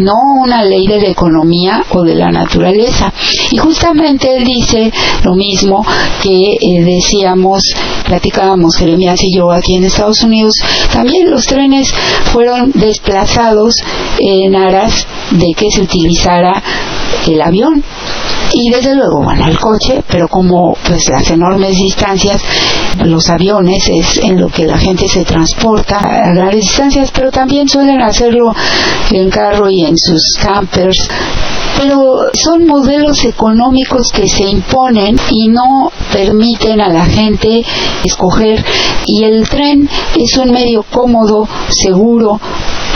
no 0.00 0.14
una 0.44 0.62
ley 0.62 0.86
de 0.86 1.00
la 1.00 1.08
economía 1.08 1.84
o 1.90 2.02
de 2.02 2.14
la 2.14 2.30
naturaleza. 2.30 3.12
Y 3.50 3.56
justamente 3.56 4.36
él 4.36 4.44
dice 4.44 4.92
lo 5.24 5.34
mismo 5.34 5.84
que 6.22 6.52
eh, 6.52 6.84
decíamos, 6.84 7.62
platicábamos 8.06 8.76
Jeremías 8.76 9.20
y 9.24 9.36
yo 9.36 9.50
aquí 9.50 9.74
en 9.74 9.84
Estados 9.84 10.22
Unidos, 10.22 10.54
también 10.92 11.30
los 11.30 11.46
trenes 11.46 11.92
fueron 12.32 12.70
desplazados 12.74 13.74
en 14.20 14.54
aras 14.54 15.04
de 15.32 15.52
que 15.56 15.70
se 15.70 15.82
utilizara 15.82 16.57
el 17.26 17.40
avión. 17.40 17.82
Y 18.52 18.70
desde 18.70 18.94
luego 18.94 19.22
bueno 19.22 19.46
el 19.46 19.58
coche 19.58 20.02
pero 20.08 20.26
como 20.26 20.74
pues 20.86 21.06
las 21.10 21.30
enormes 21.30 21.76
distancias 21.76 22.42
los 23.04 23.28
aviones 23.28 23.90
es 23.90 24.18
en 24.18 24.40
lo 24.40 24.48
que 24.48 24.64
la 24.64 24.78
gente 24.78 25.06
se 25.06 25.24
transporta 25.24 25.98
a 25.98 26.32
grandes 26.32 26.62
distancias 26.62 27.10
pero 27.14 27.30
también 27.30 27.68
suelen 27.68 28.00
hacerlo 28.00 28.54
en 29.10 29.30
carro 29.30 29.70
y 29.70 29.84
en 29.84 29.96
sus 29.98 30.38
campers. 30.42 31.08
Pero 31.78 32.22
son 32.34 32.66
modelos 32.66 33.24
económicos 33.24 34.10
que 34.12 34.28
se 34.28 34.44
imponen 34.44 35.16
y 35.30 35.48
no 35.48 35.92
permiten 36.12 36.80
a 36.80 36.88
la 36.88 37.04
gente 37.04 37.62
escoger. 38.04 38.64
Y 39.06 39.24
el 39.24 39.48
tren 39.48 39.88
es 40.16 40.36
un 40.38 40.50
medio 40.50 40.82
cómodo, 40.82 41.48
seguro, 41.68 42.40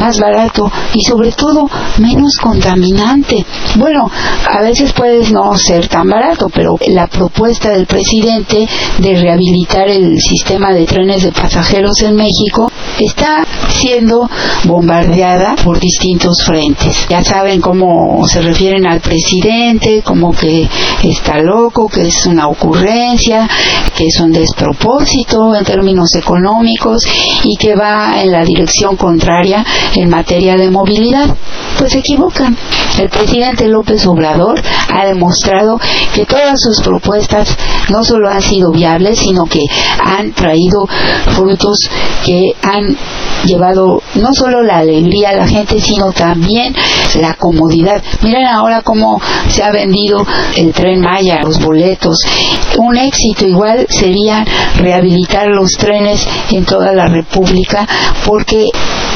más 0.01 0.19
barato 0.19 0.71
y 0.95 1.03
sobre 1.03 1.33
todo 1.33 1.69
menos 1.99 2.37
contaminante. 2.37 3.45
Bueno, 3.77 4.11
a 4.51 4.61
veces 4.63 4.93
puede 4.93 5.31
no 5.31 5.57
ser 5.57 5.89
tan 5.89 6.09
barato, 6.09 6.49
pero 6.49 6.77
la 6.89 7.07
propuesta 7.07 7.71
del 7.71 7.87
presidente 7.87 8.69
de 8.99 9.15
rehabilitar 9.15 9.89
el 9.89 10.21
sistema 10.21 10.73
de 10.73 10.87
trenes 10.87 11.23
de 11.23 11.33
pasajeros 11.33 12.03
en 12.03 12.17
México 12.17 12.71
está 13.05 13.45
siendo 13.69 14.29
bombardeada 14.65 15.57
por 15.57 15.79
distintos 15.79 16.43
frentes. 16.45 17.07
Ya 17.09 17.23
saben 17.23 17.61
cómo 17.61 18.27
se 18.27 18.41
refieren 18.41 18.87
al 18.87 19.01
presidente, 19.01 20.03
como 20.03 20.33
que 20.33 20.69
está 21.03 21.39
loco, 21.39 21.89
que 21.89 22.03
es 22.09 22.27
una 22.27 22.49
ocurrencia, 22.49 23.49
que 23.97 24.07
es 24.07 24.21
un 24.21 24.33
despropósito 24.33 25.55
en 25.55 25.65
términos 25.65 26.15
económicos 26.15 27.03
y 27.45 27.57
que 27.57 27.75
va 27.75 28.23
en 28.23 28.33
la 28.33 28.45
dirección 28.45 28.97
contraria 28.97 29.65
en 29.95 30.09
materia 30.09 30.57
de 30.57 30.71
movilidad. 30.71 31.35
Pues 31.79 31.93
se 31.93 31.99
equivocan. 31.99 32.57
El 32.99 33.09
presidente 33.09 33.69
López 33.69 34.07
Obrador 34.07 34.61
ha 34.89 35.07
demostrado 35.07 35.81
que 36.15 36.27
todas 36.27 36.61
sus 36.61 36.81
propuestas 36.83 37.57
no 37.89 38.05
solo 38.05 38.29
han 38.29 38.43
sido 38.43 38.71
viables, 38.71 39.19
sino 39.19 39.45
que 39.47 39.61
han 40.03 40.33
traído 40.33 40.87
frutos 41.35 41.79
que 42.25 42.53
han 42.63 42.92
llevado 43.45 44.03
no 44.15 44.29
solo 44.33 44.63
la 44.63 44.79
alegría 44.79 45.31
a 45.31 45.37
la 45.37 45.47
gente, 45.47 45.81
sino 45.81 46.13
también 46.13 46.75
la 47.21 47.35
comodidad. 47.35 48.03
Miren 48.23 48.47
ahora 48.47 48.83
cómo 48.83 49.21
se 49.49 49.63
ha 49.63 49.71
vendido 49.71 50.25
el 50.57 50.73
tren 50.73 51.01
Maya, 51.01 51.41
los 51.43 51.59
boletos. 51.61 52.19
Un 52.79 52.97
éxito 52.97 53.47
igual 53.47 53.87
sería 53.89 54.45
rehabilitar 54.77 55.49
los 55.49 55.73
trenes 55.73 56.27
en 56.51 56.65
toda 56.65 56.93
la 56.93 57.07
República 57.07 57.87
porque 58.27 58.69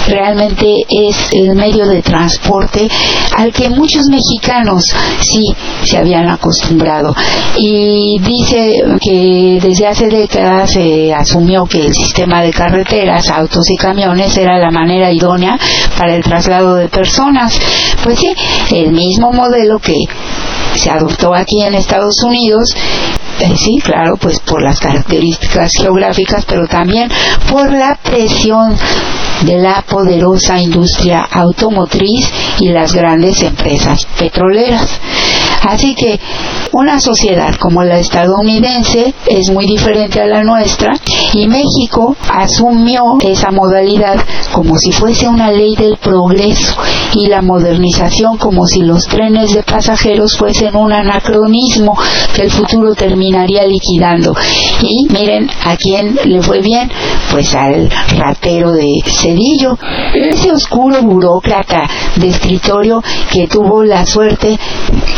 realmente 0.07 0.85
es 0.88 1.33
el 1.33 1.55
medio 1.55 1.87
de 1.87 2.03
transporte 2.03 2.88
al 3.37 3.53
que 3.53 3.69
muchos 3.69 4.07
mexicanos 4.09 4.85
sí 5.21 5.45
se 5.85 5.99
habían 5.99 6.29
acostumbrado. 6.29 7.14
Y 7.57 8.19
dice 8.21 8.83
que 9.01 9.59
desde 9.61 9.87
hace 9.87 10.09
décadas 10.09 10.73
se 10.73 11.12
asumió 11.12 11.64
que 11.64 11.87
el 11.87 11.95
sistema 11.95 12.42
de 12.42 12.53
carreteras, 12.53 13.29
autos 13.31 13.71
y 13.71 13.77
camiones 13.77 14.37
era 14.37 14.59
la 14.59 14.71
manera 14.71 15.12
idónea 15.12 15.59
para 15.97 16.14
el 16.14 16.23
traslado 16.23 16.75
de 16.75 16.88
personas. 16.88 17.59
Pues 18.03 18.19
sí, 18.19 18.35
el 18.73 18.92
mismo 18.92 19.33
modelo 19.33 19.79
que 19.79 19.97
se 20.75 20.90
adoptó 20.90 21.35
aquí 21.35 21.62
en 21.62 21.75
Estados 21.75 22.23
Unidos 22.23 22.75
eh, 23.38 23.53
sí, 23.55 23.79
claro, 23.85 24.16
pues 24.16 24.40
por 24.40 24.62
las 24.62 24.81
características 24.81 25.71
geográficas, 25.79 26.47
pero 26.47 26.66
también 26.66 27.11
por 27.51 27.71
la 27.71 27.99
presión 28.03 28.75
de 29.42 29.59
la 29.59 29.83
poderosa 29.97 30.61
industria 30.61 31.23
automotriz 31.23 32.31
y 32.61 32.69
las 32.69 32.93
grandes 32.93 33.43
empresas 33.43 34.07
petroleras. 34.19 35.01
Así 35.67 35.95
que 35.95 36.19
una 36.73 37.01
sociedad 37.01 37.55
como 37.57 37.83
la 37.83 37.99
estadounidense 37.99 39.15
es 39.27 39.51
muy 39.51 39.67
diferente 39.67 40.21
a 40.21 40.27
la 40.27 40.45
nuestra 40.45 40.95
y 41.33 41.47
México 41.47 42.17
asumió 42.33 43.19
esa 43.25 43.51
modalidad 43.51 44.17
como 44.53 44.77
si 44.79 44.93
fuese 44.93 45.29
una 45.29 45.51
ley 45.51 45.75
del 45.75 45.97
progreso 45.97 46.77
y 47.14 47.27
la 47.27 47.43
modernización 47.43 48.37
como 48.37 48.67
si 48.67 48.83
los 48.83 49.07
trenes 49.07 49.55
de 49.55 49.62
pasajeros 49.62 50.37
fuesen 50.37 50.77
un 50.77 50.93
anacronismo 50.93 51.97
que 52.35 52.43
el 52.43 52.51
futuro 52.51 52.95
terminaría 52.95 53.64
liquidando. 53.67 54.35
Y 54.83 55.09
miren 55.12 55.49
a 55.64 55.77
quién 55.77 56.19
le 56.25 56.43
fue 56.43 56.61
bien, 56.61 56.91
pues 57.31 57.55
al 57.55 57.91
ratero 58.17 58.73
de 58.73 59.03
Cedillo, 59.05 59.79
ese 60.14 60.53
oscuro 60.53 61.03
burócrata 61.03 61.89
de 62.17 62.29
escritorio 62.29 63.03
que 63.33 63.49
tuvo 63.49 63.83
la 63.83 64.07
suerte, 64.07 64.59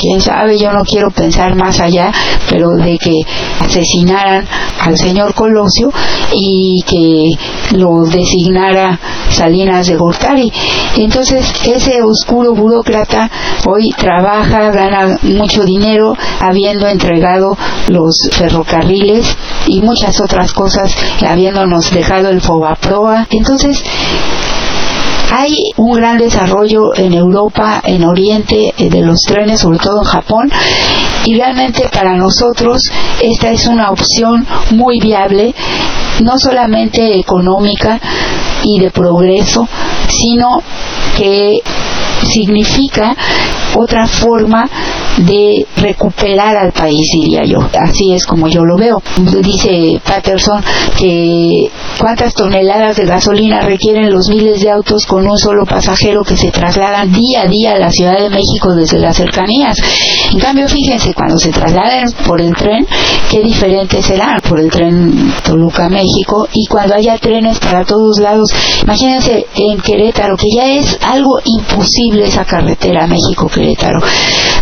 quién 0.01 0.21
sabe, 0.21 0.38
yo 0.59 0.73
no 0.73 0.85
quiero 0.85 1.11
pensar 1.11 1.55
más 1.55 1.81
allá, 1.81 2.13
pero 2.49 2.71
de 2.77 2.99
que 2.99 3.21
asesinaran 3.61 4.47
al 4.81 4.97
señor 4.97 5.35
Colosio 5.35 5.91
y 6.33 6.83
que 6.87 7.77
lo 7.77 8.05
designara 8.05 8.99
Salinas 9.31 9.87
de 9.87 9.97
Gortari. 9.97 10.53
Entonces, 10.97 11.53
ese 11.67 12.03
oscuro 12.03 12.55
burócrata 12.55 13.31
hoy 13.67 13.91
trabaja, 13.97 14.71
gana 14.71 15.19
mucho 15.23 15.65
dinero, 15.65 16.15
habiendo 16.41 16.89
entregado 16.89 17.57
los 17.89 18.29
ferrocarriles 18.33 19.37
y 19.67 19.81
muchas 19.83 20.21
otras 20.21 20.53
cosas, 20.53 20.95
habiéndonos 21.27 21.91
dejado 21.93 22.29
el 22.29 22.41
Fobaproa. 22.41 23.27
Entonces, 23.31 23.83
hay 25.31 25.55
un 25.77 25.93
gran 25.93 26.19
desarrollo 26.19 26.95
en 26.95 27.13
Europa, 27.13 27.81
en 27.85 28.05
Oriente, 28.05 28.75
eh, 28.79 28.89
de 28.89 29.03
los 29.03 29.21
trenes, 29.27 29.61
sobre 29.61 29.79
todo 29.79 30.01
en 30.01 30.05
Japón, 30.05 30.51
y 31.25 31.35
realmente 31.35 31.89
para 31.93 32.17
nosotros 32.17 32.83
esta 33.21 33.51
es 33.51 33.67
una 33.67 33.91
opción 33.91 34.47
muy 34.71 35.01
viable, 35.01 35.55
no 36.23 36.39
solamente 36.39 37.19
económica 37.19 38.01
y 38.65 38.81
de 38.81 38.91
progreso, 38.91 39.69
sino 40.09 40.63
que 41.17 41.61
significa 42.27 43.17
otra 43.79 44.07
forma 44.07 44.69
de 45.19 45.67
recuperar 45.77 46.57
al 46.57 46.73
país, 46.73 47.07
diría 47.15 47.45
yo. 47.45 47.59
Así 47.81 48.13
es 48.13 48.27
como 48.27 48.49
yo 48.49 48.65
lo 48.65 48.77
veo. 48.77 49.03
Dice 49.43 50.01
Patterson 50.05 50.63
que 50.97 51.71
cuántas 51.99 52.35
toneladas 52.35 52.97
de 52.97 53.07
gasolina 53.07 53.61
requieren 53.61 54.11
los 54.11 54.29
miles 54.29 54.61
de 54.61 54.71
autos 54.71 55.07
con 55.07 55.29
un 55.29 55.39
solo 55.39 55.65
pasajero 55.65 56.23
que 56.23 56.37
se 56.37 56.51
trasladan 56.51 57.13
día 57.13 57.43
a 57.43 57.47
día 57.47 57.73
a 57.73 57.79
la 57.79 57.91
Ciudad 57.91 58.19
de 58.19 58.31
México 58.31 58.75
desde 58.75 58.99
las 58.99 59.17
cercanías. 59.17 59.77
En 60.33 60.41
cambio, 60.41 60.69
fíjense, 60.69 61.15
cuando 61.15 61.39
se 61.39 61.51
trasladan 61.51 62.13
por 62.27 62.41
el 62.41 62.55
tren, 62.55 62.87
qué 63.31 63.43
diferente 63.43 64.03
será 64.03 64.41
por 64.47 64.61
el 64.61 64.71
tren 64.71 65.33
Toluca-México 65.45 66.49
y 66.53 66.67
cuando 66.67 66.95
haya 66.95 67.19
trenes 67.19 67.59
para 67.59 67.85
todos 67.85 68.19
lados. 68.19 68.51
Imagínense 68.83 69.47
en 69.55 69.79
Querétaro, 69.81 70.37
que 70.37 70.49
ya 70.55 70.67
es 70.67 70.99
algo 71.03 71.39
imposible 71.45 72.27
esa 72.27 72.45
carretera 72.45 73.07
México-Querétaro. 73.07 73.68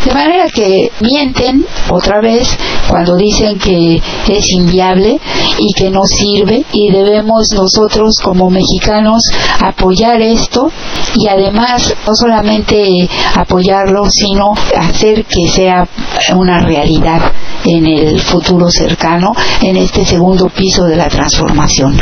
De 0.05 0.15
manera 0.15 0.47
que 0.55 0.91
mienten 1.01 1.67
otra 1.91 2.21
vez 2.21 2.49
cuando 2.89 3.17
dicen 3.17 3.59
que 3.59 4.01
es 4.29 4.51
inviable 4.53 5.19
y 5.59 5.73
que 5.75 5.91
no 5.91 6.03
sirve 6.05 6.65
y 6.73 6.91
debemos 6.91 7.49
nosotros 7.55 8.15
como 8.23 8.51
mexicanos 8.51 9.23
apoyar 9.61 10.21
esto 10.21 10.71
y 11.17 11.27
además 11.29 11.95
no 12.07 12.15
solamente 12.15 13.09
apoyarlo 13.35 14.05
sino 14.11 14.55
hacer 14.77 15.25
que 15.25 15.49
sea 15.49 15.89
una 16.37 16.61
realidad 16.61 17.33
en 17.65 17.87
el 17.87 18.21
futuro 18.21 18.71
cercano 18.71 19.33
en 19.63 19.77
este 19.77 20.05
segundo 20.05 20.49
piso 20.49 20.85
de 20.85 20.97
la 20.97 21.09
transformación. 21.09 21.99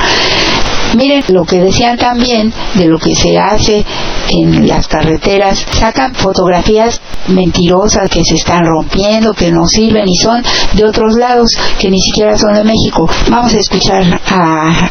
Miren 0.96 1.22
lo 1.28 1.44
que 1.44 1.60
decían 1.60 1.98
también 1.98 2.52
de 2.74 2.86
lo 2.86 2.98
que 2.98 3.14
se 3.14 3.36
hace 3.38 3.84
en 4.30 4.68
las 4.68 4.86
carreteras, 4.86 5.58
sacan 5.70 6.14
fotografías 6.14 7.00
mentirosas 7.28 8.08
que 8.08 8.24
se 8.24 8.36
están 8.36 8.64
rompiendo, 8.64 9.32
que 9.32 9.50
no 9.50 9.66
sirven 9.66 10.08
y 10.08 10.16
son 10.16 10.42
de 10.74 10.84
otros 10.84 11.16
lados 11.16 11.50
que 11.80 11.90
ni 11.90 12.00
siquiera 12.00 12.36
son 12.36 12.54
de 12.54 12.64
México. 12.64 13.08
Vamos 13.28 13.54
a 13.54 13.58
escuchar 13.58 14.04
a 14.30 14.90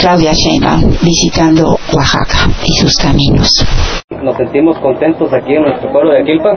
Claudia 0.00 0.32
Sheinbaum 0.32 0.90
visitando 1.02 1.78
Oaxaca 1.92 2.50
y 2.64 2.72
sus 2.80 2.96
caminos. 2.96 3.48
Nos 4.22 4.36
sentimos 4.36 4.78
contentos 4.80 5.32
aquí 5.32 5.54
en 5.54 5.62
nuestro 5.62 5.90
pueblo 5.92 6.12
de 6.12 6.22
Aquilpa 6.22 6.50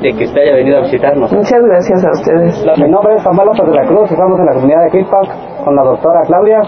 de 0.00 0.12
que 0.14 0.24
usted 0.24 0.40
haya 0.40 0.56
venido 0.56 0.78
a 0.78 0.82
visitarnos. 0.82 1.32
Muchas 1.32 1.60
gracias 1.60 2.04
a 2.04 2.10
ustedes. 2.12 2.78
Mi 2.78 2.90
nombre 2.90 3.16
es 3.16 3.22
Samuel 3.22 3.48
López 3.48 3.66
de 3.66 3.74
la 3.74 3.86
Cruz, 3.86 4.10
estamos 4.10 4.38
en 4.38 4.46
la 4.46 4.54
comunidad 4.54 4.80
de 4.80 4.88
Aquilpa 4.88 5.18
con 5.64 5.76
la 5.76 5.82
doctora 5.82 6.20
Claudia 6.26 6.60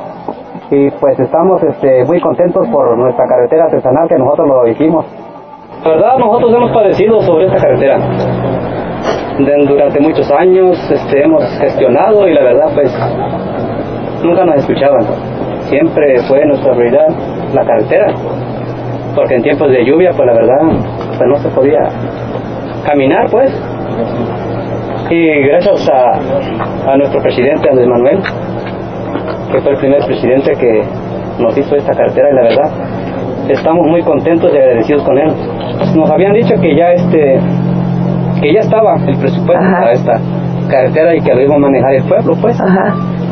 y 0.70 0.90
pues 0.90 1.18
estamos 1.18 1.62
este, 1.62 2.04
muy 2.04 2.20
contentos 2.20 2.66
por 2.68 2.96
nuestra 2.98 3.24
carretera 3.26 3.64
artesanal 3.64 4.08
que 4.08 4.16
nosotros 4.16 4.48
lo 4.48 4.68
hicimos. 4.68 5.06
La 5.84 5.90
verdad 5.90 6.18
nosotros 6.18 6.52
hemos 6.54 6.72
padecido 6.72 7.20
sobre 7.22 7.46
esta 7.46 7.58
carretera. 7.58 7.98
durante 9.66 10.00
muchos 10.00 10.30
años 10.32 10.76
este, 10.90 11.22
hemos 11.22 11.44
gestionado 11.58 12.28
y 12.28 12.34
la 12.34 12.42
verdad 12.42 12.70
pues 12.74 12.92
nunca 14.22 14.44
nos 14.44 14.56
escuchaban. 14.56 15.06
Siempre 15.70 16.18
fue 16.28 16.44
nuestra 16.46 16.72
prioridad 16.72 17.08
la 17.54 17.64
carretera, 17.64 18.06
porque 19.14 19.36
en 19.36 19.42
tiempos 19.42 19.70
de 19.70 19.84
lluvia 19.84 20.10
pues 20.10 20.26
la 20.26 20.34
verdad 20.34 20.58
pues 21.16 21.28
no 21.28 21.36
se 21.36 21.48
podía 21.50 21.80
caminar 22.84 23.26
pues. 23.30 23.50
Y 25.10 25.42
gracias 25.46 25.88
a, 25.88 26.92
a 26.92 26.96
nuestro 26.98 27.22
presidente 27.22 27.70
Andrés 27.70 27.88
Manuel, 27.88 28.18
que 29.50 29.60
fue 29.60 29.72
el 29.72 29.78
primer 29.78 30.04
presidente 30.04 30.52
que 30.52 30.82
nos 31.38 31.56
hizo 31.56 31.76
esta 31.76 31.92
carretera 31.92 32.30
y 32.30 32.34
la 32.34 32.42
verdad 32.42 32.72
estamos 33.48 33.86
muy 33.86 34.02
contentos 34.02 34.50
y 34.52 34.58
agradecidos 34.58 35.02
con 35.02 35.18
él. 35.18 35.28
Nos 35.94 36.10
habían 36.10 36.32
dicho 36.32 36.54
que 36.60 36.76
ya 36.76 36.92
este 36.92 37.40
que 38.40 38.52
ya 38.52 38.60
estaba 38.60 38.94
el 39.06 39.16
presupuesto 39.18 39.64
para 39.64 39.92
esta 39.92 40.20
carretera 40.68 41.16
y 41.16 41.20
que 41.20 41.34
lo 41.34 41.42
iba 41.42 41.56
a 41.56 41.58
manejar 41.58 41.94
el 41.94 42.04
pueblo, 42.04 42.34
pues. 42.40 42.58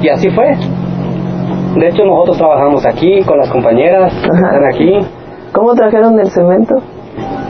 Y 0.03 0.09
así 0.09 0.31
fue. 0.31 0.53
De 1.77 1.89
hecho 1.89 2.05
nosotros 2.05 2.39
trabajamos 2.39 2.85
aquí 2.87 3.23
con 3.23 3.39
las 3.39 3.51
compañeras 3.51 4.13
que 4.15 4.27
están 4.27 4.65
aquí. 4.73 4.99
¿Cómo 5.53 5.75
trajeron 5.75 6.19
el 6.19 6.31
cemento? 6.31 6.77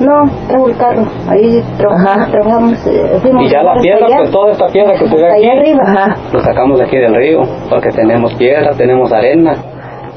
No, 0.00 0.24
trajo 0.48 0.68
el 0.68 0.76
carro. 0.76 1.02
Ahí 1.28 1.62
trabajamos, 1.78 2.86
eh, 2.86 3.20
Y 3.40 3.48
ya 3.48 3.62
la 3.62 3.74
piedra, 3.80 4.06
pues 4.18 4.30
toda 4.30 4.52
esta 4.52 4.66
piedra 4.68 4.92
que 4.98 5.06
se 5.08 5.16
ve 5.16 5.32
aquí, 5.32 5.48
arriba. 5.48 6.16
lo 6.32 6.40
sacamos 6.40 6.78
de 6.78 6.84
aquí 6.84 6.96
del 6.98 7.14
río, 7.14 7.40
porque 7.70 7.88
tenemos 7.90 8.34
piedra, 8.34 8.70
tenemos 8.76 9.12
arena. 9.12 9.54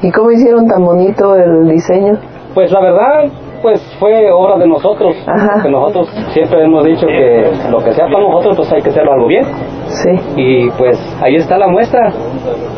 ¿Y 0.02 0.10
cómo 0.12 0.30
hicieron 0.30 0.66
tan 0.66 0.84
bonito 0.84 1.34
el 1.36 1.68
diseño? 1.68 2.14
Pues 2.54 2.70
la 2.72 2.80
verdad, 2.80 3.30
pues 3.62 3.80
fue 4.00 4.30
obra 4.30 4.58
de 4.58 4.66
nosotros. 4.66 5.14
Ajá. 5.26 5.62
Que 5.62 5.70
nosotros 5.70 6.08
siempre 6.32 6.64
hemos 6.64 6.84
dicho 6.84 7.06
que 7.06 7.50
lo 7.70 7.78
que 7.78 7.92
sea 7.92 8.06
para 8.06 8.20
nosotros, 8.20 8.56
pues 8.56 8.72
hay 8.72 8.82
que 8.82 8.88
hacerlo 8.90 9.12
algo 9.12 9.26
bien. 9.28 9.44
Sí. 9.86 10.10
Y 10.36 10.70
pues 10.70 10.98
ahí 11.22 11.36
está 11.36 11.56
la 11.58 11.68
muestra. 11.68 12.08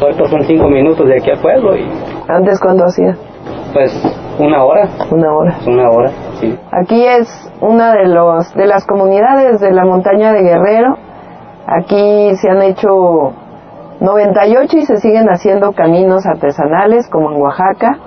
Estos 0.09 0.31
son 0.31 0.43
cinco 0.45 0.69
minutos 0.69 1.07
de 1.09 1.15
aquí 1.17 1.31
al 1.31 1.39
pueblo 1.41 1.77
y 1.77 1.85
¿Antes 2.29 2.61
cuándo 2.61 2.85
hacía? 2.85 3.15
pues 3.73 3.91
una 4.39 4.63
hora, 4.65 4.89
Una 5.11 5.33
hora. 5.35 5.57
una 5.67 5.89
hora, 5.91 6.11
Aquí 6.73 7.05
es 7.05 7.29
una 7.61 7.93
de 7.93 8.09
los 8.09 8.53
de 8.55 8.67
las 8.67 8.85
comunidades 8.87 9.61
de 9.61 9.73
la 9.73 9.85
montaña 9.85 10.33
de 10.33 10.43
Guerrero. 10.43 10.97
Aquí 11.67 12.35
se 12.37 12.51
han 12.51 12.63
hecho 12.63 13.33
98 14.01 14.79
y 14.79 14.87
se 14.87 14.97
siguen 14.97 15.29
haciendo 15.29 15.73
caminos 15.73 16.27
artesanales 16.27 17.09
como 17.09 17.31
en 17.31 17.41
Oaxaca, 17.41 17.99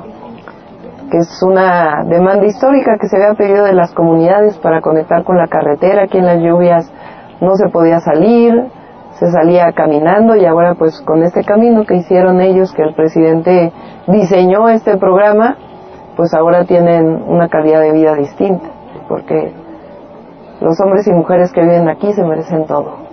que 1.09 1.17
es 1.19 1.41
una 1.43 2.03
demanda 2.05 2.45
histórica 2.45 2.97
que 2.99 3.07
se 3.07 3.15
había 3.15 3.33
pedido 3.35 3.63
de 3.63 3.73
las 3.73 3.93
comunidades 3.93 4.57
para 4.57 4.81
conectar 4.81 5.23
con 5.23 5.37
la 5.37 5.47
carretera. 5.47 6.03
Aquí 6.03 6.17
en 6.17 6.25
las 6.25 6.41
lluvias 6.41 6.91
no 7.39 7.55
se 7.55 7.69
podía 7.69 7.99
salir, 7.99 8.53
se 9.19 9.31
salía 9.31 9.71
caminando 9.73 10.35
y 10.35 10.45
ahora 10.45 10.75
pues 10.75 10.99
con 11.01 11.23
este 11.23 11.43
camino 11.43 11.85
que 11.85 11.95
hicieron 11.95 12.41
ellos, 12.41 12.73
que 12.73 12.81
el 12.81 12.93
presidente 12.93 13.71
diseñó 14.07 14.67
este 14.67 14.97
programa, 14.97 15.55
pues 16.15 16.33
ahora 16.33 16.65
tienen 16.65 17.23
una 17.27 17.49
calidad 17.49 17.81
de 17.81 17.91
vida 17.91 18.15
distinta, 18.15 18.69
porque 19.07 19.51
los 20.61 20.79
hombres 20.79 21.07
y 21.07 21.11
mujeres 21.11 21.51
que 21.51 21.61
viven 21.61 21.89
aquí 21.89 22.13
se 22.13 22.23
merecen 22.23 22.65
todo. 22.65 23.05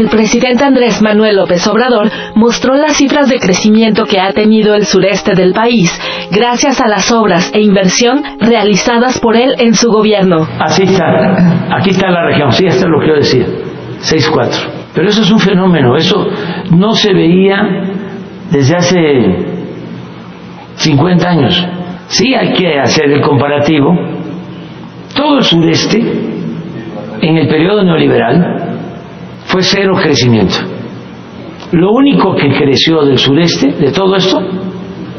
el 0.00 0.08
presidente 0.08 0.64
Andrés 0.64 1.02
Manuel 1.02 1.36
López 1.36 1.66
Obrador 1.66 2.10
mostró 2.34 2.74
las 2.74 2.96
cifras 2.96 3.28
de 3.28 3.38
crecimiento 3.38 4.06
que 4.06 4.18
ha 4.18 4.32
tenido 4.32 4.74
el 4.74 4.86
sureste 4.86 5.34
del 5.34 5.52
país 5.52 5.92
gracias 6.30 6.80
a 6.80 6.88
las 6.88 7.12
obras 7.12 7.50
e 7.52 7.60
inversión 7.60 8.22
realizadas 8.38 9.20
por 9.20 9.36
él 9.36 9.54
en 9.58 9.74
su 9.74 9.90
gobierno. 9.90 10.48
Así 10.58 10.84
está, 10.84 11.76
aquí 11.76 11.90
está 11.90 12.10
la 12.10 12.24
región, 12.24 12.50
sí, 12.52 12.66
esto 12.66 12.86
es 12.86 12.90
lo 12.90 12.98
que 13.00 13.04
quiero 13.04 13.18
decir, 13.18 13.46
6-4. 14.00 14.79
Pero 14.94 15.08
eso 15.08 15.22
es 15.22 15.30
un 15.30 15.38
fenómeno, 15.38 15.96
eso 15.96 16.26
no 16.76 16.94
se 16.94 17.12
veía 17.14 17.62
desde 18.50 18.76
hace 18.76 18.98
50 20.76 21.28
años. 21.28 21.66
Sí 22.08 22.34
hay 22.34 22.52
que 22.54 22.78
hacer 22.78 23.10
el 23.10 23.20
comparativo. 23.20 23.94
Todo 25.14 25.38
el 25.38 25.44
sureste, 25.44 26.00
en 27.20 27.36
el 27.36 27.48
periodo 27.48 27.84
neoliberal, 27.84 28.78
fue 29.44 29.62
cero 29.62 29.94
crecimiento. 30.00 30.56
Lo 31.72 31.92
único 31.92 32.34
que 32.34 32.52
creció 32.52 33.04
del 33.04 33.18
sureste, 33.18 33.70
de 33.72 33.92
todo 33.92 34.16
esto, 34.16 34.40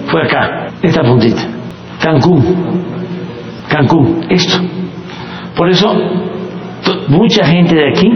fue 0.08 0.24
acá, 0.24 0.68
esta 0.82 1.02
puntita, 1.02 1.48
Cancún, 2.02 2.44
Cancún, 3.70 4.26
esto. 4.30 4.58
Por 5.56 5.70
eso, 5.70 5.94
mucha 7.08 7.46
gente 7.46 7.76
de 7.76 7.90
aquí 7.90 8.10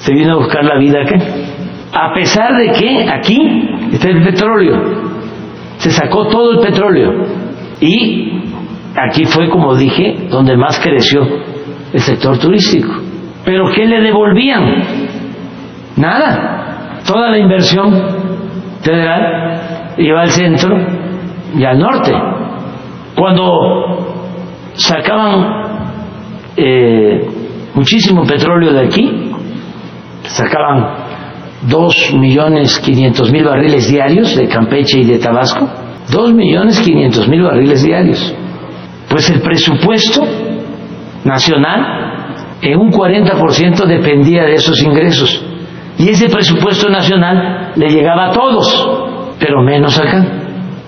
se 0.00 0.14
vino 0.14 0.32
a 0.32 0.36
buscar 0.36 0.64
la 0.64 0.78
vida 0.78 1.02
acá. 1.02 1.16
A 1.92 2.12
pesar 2.14 2.56
de 2.56 2.70
que 2.72 3.06
aquí 3.08 3.38
está 3.92 4.08
el 4.08 4.22
petróleo, 4.22 4.76
se 5.76 5.90
sacó 5.90 6.26
todo 6.28 6.52
el 6.52 6.58
petróleo. 6.60 7.12
Y 7.80 8.42
aquí 8.96 9.24
fue, 9.24 9.48
como 9.48 9.74
dije, 9.76 10.28
donde 10.30 10.56
más 10.56 10.80
creció 10.80 11.22
el 11.92 12.00
sector 12.00 12.38
turístico. 12.38 12.92
Pero 13.44 13.70
¿qué 13.74 13.84
le 13.86 14.00
devolvían? 14.00 14.82
Nada. 15.96 17.00
Toda 17.06 17.30
la 17.30 17.38
inversión 17.38 17.92
federal 18.82 19.94
iba 19.98 20.22
al 20.22 20.30
centro 20.30 20.76
y 21.56 21.64
al 21.64 21.78
norte. 21.78 22.12
Cuando 23.16 24.14
sacaban 24.74 25.46
eh, 26.56 27.26
muchísimo 27.74 28.24
petróleo 28.24 28.72
de 28.72 28.86
aquí, 28.86 29.29
sacaban 30.32 31.10
dos 31.68 31.94
millones 32.14 32.78
quinientos 32.78 33.30
mil 33.30 33.44
barriles 33.44 33.88
diarios 33.88 34.36
de 34.36 34.48
Campeche 34.48 35.00
y 35.00 35.04
de 35.04 35.18
Tabasco, 35.18 35.68
dos 36.10 36.32
millones 36.32 36.80
quinientos 36.80 37.28
mil 37.28 37.42
barriles 37.42 37.82
diarios. 37.82 38.34
Pues 39.08 39.28
el 39.30 39.40
presupuesto 39.40 40.22
nacional 41.24 42.10
en 42.62 42.78
un 42.78 42.90
40% 42.90 43.86
dependía 43.86 44.44
de 44.44 44.54
esos 44.54 44.80
ingresos. 44.82 45.44
Y 45.98 46.08
ese 46.08 46.28
presupuesto 46.28 46.88
nacional 46.88 47.72
le 47.76 47.88
llegaba 47.88 48.28
a 48.28 48.32
todos, 48.32 48.88
pero 49.38 49.62
menos 49.62 49.98
acá. 49.98 50.24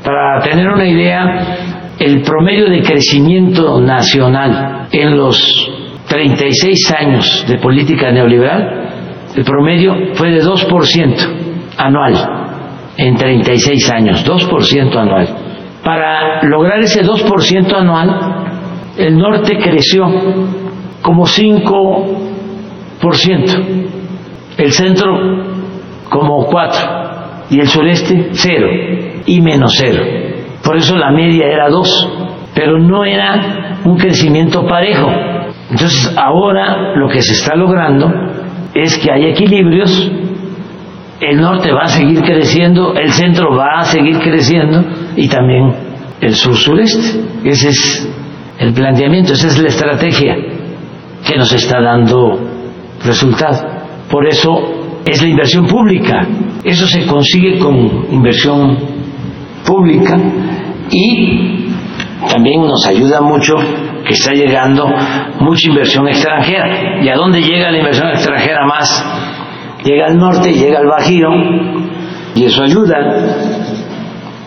Para 0.04 0.40
tener 0.42 0.68
una 0.68 0.86
idea, 0.86 1.94
el 1.98 2.22
promedio 2.22 2.70
de 2.70 2.82
crecimiento 2.82 3.80
nacional 3.80 4.88
en 4.90 5.16
los 5.16 5.70
36 6.08 6.92
años 6.92 7.44
de 7.46 7.58
política 7.58 8.10
neoliberal, 8.10 8.91
el 9.34 9.44
promedio 9.44 10.14
fue 10.14 10.30
de 10.30 10.42
2% 10.42 11.16
anual 11.78 12.14
en 12.96 13.16
36 13.16 13.90
años, 13.90 14.24
2% 14.26 14.96
anual. 14.96 15.28
Para 15.82 16.42
lograr 16.44 16.80
ese 16.80 17.02
2% 17.02 17.74
anual, 17.74 18.44
el 18.98 19.16
norte 19.16 19.56
creció 19.58 20.04
como 21.00 21.24
5%, 21.24 23.88
el 24.58 24.72
centro 24.72 25.16
como 26.08 26.46
4% 26.46 27.00
y 27.50 27.60
el 27.60 27.66
sureste 27.66 28.28
0 28.32 28.66
y 29.26 29.40
menos 29.40 29.74
0. 29.78 30.02
Por 30.64 30.76
eso 30.76 30.96
la 30.96 31.10
media 31.10 31.46
era 31.46 31.68
2, 31.68 32.08
pero 32.54 32.78
no 32.78 33.04
era 33.04 33.80
un 33.84 33.96
crecimiento 33.96 34.64
parejo. 34.66 35.10
Entonces 35.70 36.16
ahora 36.16 36.94
lo 36.96 37.08
que 37.08 37.20
se 37.20 37.32
está 37.32 37.56
logrando 37.56 38.08
es 38.74 38.98
que 38.98 39.12
hay 39.12 39.26
equilibrios, 39.26 40.10
el 41.20 41.40
norte 41.40 41.72
va 41.72 41.82
a 41.82 41.88
seguir 41.88 42.20
creciendo, 42.22 42.94
el 42.94 43.10
centro 43.12 43.54
va 43.54 43.80
a 43.80 43.84
seguir 43.84 44.18
creciendo 44.18 44.82
y 45.16 45.28
también 45.28 45.72
el 46.20 46.34
sur-sureste. 46.34 47.20
Ese 47.44 47.68
es 47.68 48.08
el 48.58 48.72
planteamiento, 48.72 49.32
esa 49.34 49.48
es 49.48 49.58
la 49.58 49.68
estrategia 49.68 50.34
que 51.26 51.36
nos 51.36 51.52
está 51.52 51.80
dando 51.80 52.40
resultado. 53.04 53.58
Por 54.10 54.26
eso 54.26 54.50
es 55.04 55.22
la 55.22 55.28
inversión 55.28 55.66
pública. 55.66 56.26
Eso 56.64 56.86
se 56.86 57.06
consigue 57.06 57.58
con 57.58 58.06
inversión 58.10 58.78
pública 59.66 60.18
y 60.90 61.66
también 62.28 62.62
nos 62.62 62.86
ayuda 62.86 63.20
mucho 63.20 63.54
que 64.04 64.12
está 64.14 64.32
llegando 64.32 64.86
mucha 65.40 65.68
inversión 65.68 66.08
extranjera. 66.08 67.02
¿Y 67.02 67.08
a 67.08 67.14
dónde 67.14 67.40
llega 67.40 67.70
la 67.70 67.78
inversión 67.78 68.08
extranjera 68.08 68.66
más? 68.66 69.04
Llega 69.84 70.06
al 70.06 70.16
norte, 70.16 70.52
llega 70.52 70.78
al 70.78 70.86
Bajío 70.86 71.28
y 72.34 72.44
eso 72.44 72.62
ayuda 72.62 72.96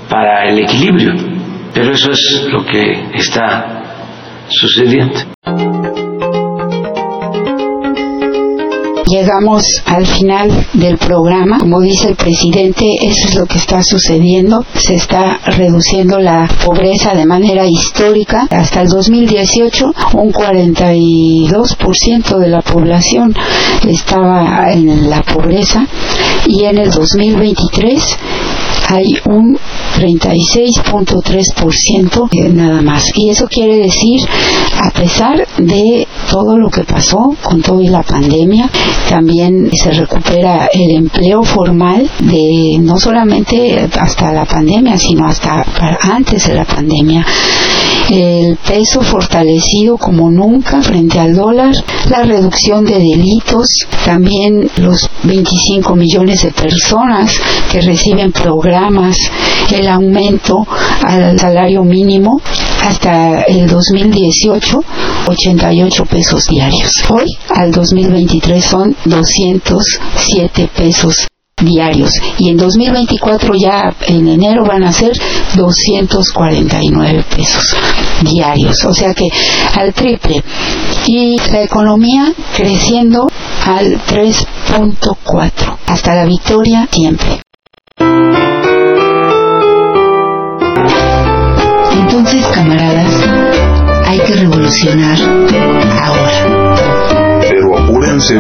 para 0.10 0.47
el 0.47 0.60
equilibrio. 0.60 1.14
Pero 1.74 1.91
eso 1.91 2.12
es 2.12 2.47
lo 2.51 2.66
que 2.66 3.10
está 3.14 3.84
sucediendo. 4.47 5.20
Llegamos 9.08 9.64
al 9.86 10.06
final 10.06 10.68
del 10.74 10.97
programa. 10.97 11.60
Como 11.60 11.80
dice 11.80 12.10
el 12.10 12.16
presidente, 12.16 12.86
eso 13.01 13.28
es 13.28 13.36
lo 13.36 13.45
que 13.45 13.60
está 13.60 13.82
sucediendo. 13.84 14.66
Se 14.74 14.95
está 14.95 15.39
reduciendo 15.45 16.20
la 16.20 16.49
pobreza 16.66 17.14
de 17.14 17.26
manera 17.26 17.66
histórica. 17.68 18.47
Hasta 18.49 18.82
el 18.82 18.89
2018, 18.89 19.93
un 20.14 20.34
42% 20.34 22.39
de 22.39 22.47
la 22.47 22.62
población 22.62 23.36
estaba 23.88 24.72
en 24.72 25.10
la 25.10 25.22
pobreza 25.22 25.86
y 26.47 26.66
en 26.66 26.80
el 26.80 26.91
2023 26.91 28.18
hay 28.88 29.18
un 29.26 29.58
36.3% 29.98 32.54
nada 32.54 32.82
más. 32.82 33.12
Y 33.16 33.30
eso 33.30 33.48
quiere 33.48 33.78
decir, 33.78 34.20
a 34.82 34.92
pesar 34.92 35.48
de 35.58 36.06
todo 36.30 36.58
lo 36.58 36.70
que 36.70 36.84
pasó 36.84 37.36
con 37.42 37.62
todo 37.62 37.82
y 37.82 37.88
la 37.88 38.04
pandemia, 38.04 38.70
también 39.10 39.70
se 39.72 39.92
recupera 39.92 40.70
el 40.72 40.92
empleo 40.92 41.44
formal 41.44 42.10
de 42.20 42.78
no 42.80 43.00
solamente 43.00 43.90
hasta 44.00 44.32
la 44.32 44.46
pandemia, 44.46 44.98
sino 44.98 45.26
hasta 45.26 45.66
antes 46.02 46.48
de 46.48 46.56
la 46.56 46.66
pandemia 46.66 47.26
el 48.10 48.58
peso 48.58 49.01
fortalecido 49.01 49.97
como 49.97 50.30
nunca 50.30 50.82
frente 50.82 51.20
al 51.20 51.36
dólar, 51.36 51.76
la 52.10 52.24
reducción 52.24 52.86
de 52.86 52.99
delitos, 52.99 53.68
también 54.03 54.70
los 54.78 55.10
25 55.24 55.95
millones 55.95 56.43
de 56.43 56.51
personas 56.51 57.39
que 57.72 57.82
reciben 57.82 58.32
programas, 58.32 59.18
el 59.72 59.88
aumento 59.88 60.66
al 61.03 61.39
salario 61.39 61.84
mínimo 61.84 62.41
hasta 62.84 63.41
el 63.43 63.68
2018 63.68 64.80
88 65.28 66.06
pesos 66.06 66.45
diarios. 66.47 66.91
Hoy 67.10 67.26
al 67.49 67.72
2023 67.72 68.64
son 68.64 68.95
207 69.06 70.70
pesos 70.76 71.28
diarios. 71.66 72.11
Y 72.38 72.49
en 72.49 72.57
2024 72.57 73.53
ya 73.55 73.93
en 74.07 74.28
enero 74.28 74.63
van 74.66 74.84
a 74.84 74.93
ser 74.93 75.11
249 75.55 77.26
pesos 77.36 77.76
diarios. 78.22 78.84
O 78.86 78.93
sea 78.93 79.13
que 79.13 79.28
al 79.76 79.93
triple. 79.93 80.43
Y 81.07 81.38
la 81.51 81.63
economía 81.63 82.34
creciendo 82.55 83.28
al 83.66 83.99
3.4 84.05 85.78
hasta 85.88 86.16
la 86.16 86.26
victoria 86.26 86.88
siempre. 86.91 87.41
Entonces 91.91 92.45
camaradas 92.53 93.11
hay 94.05 94.20
que 94.20 94.34
revolucionar 94.36 95.18
ahora. 96.01 97.39
Pero 97.41 97.78
apúrense 97.78 98.36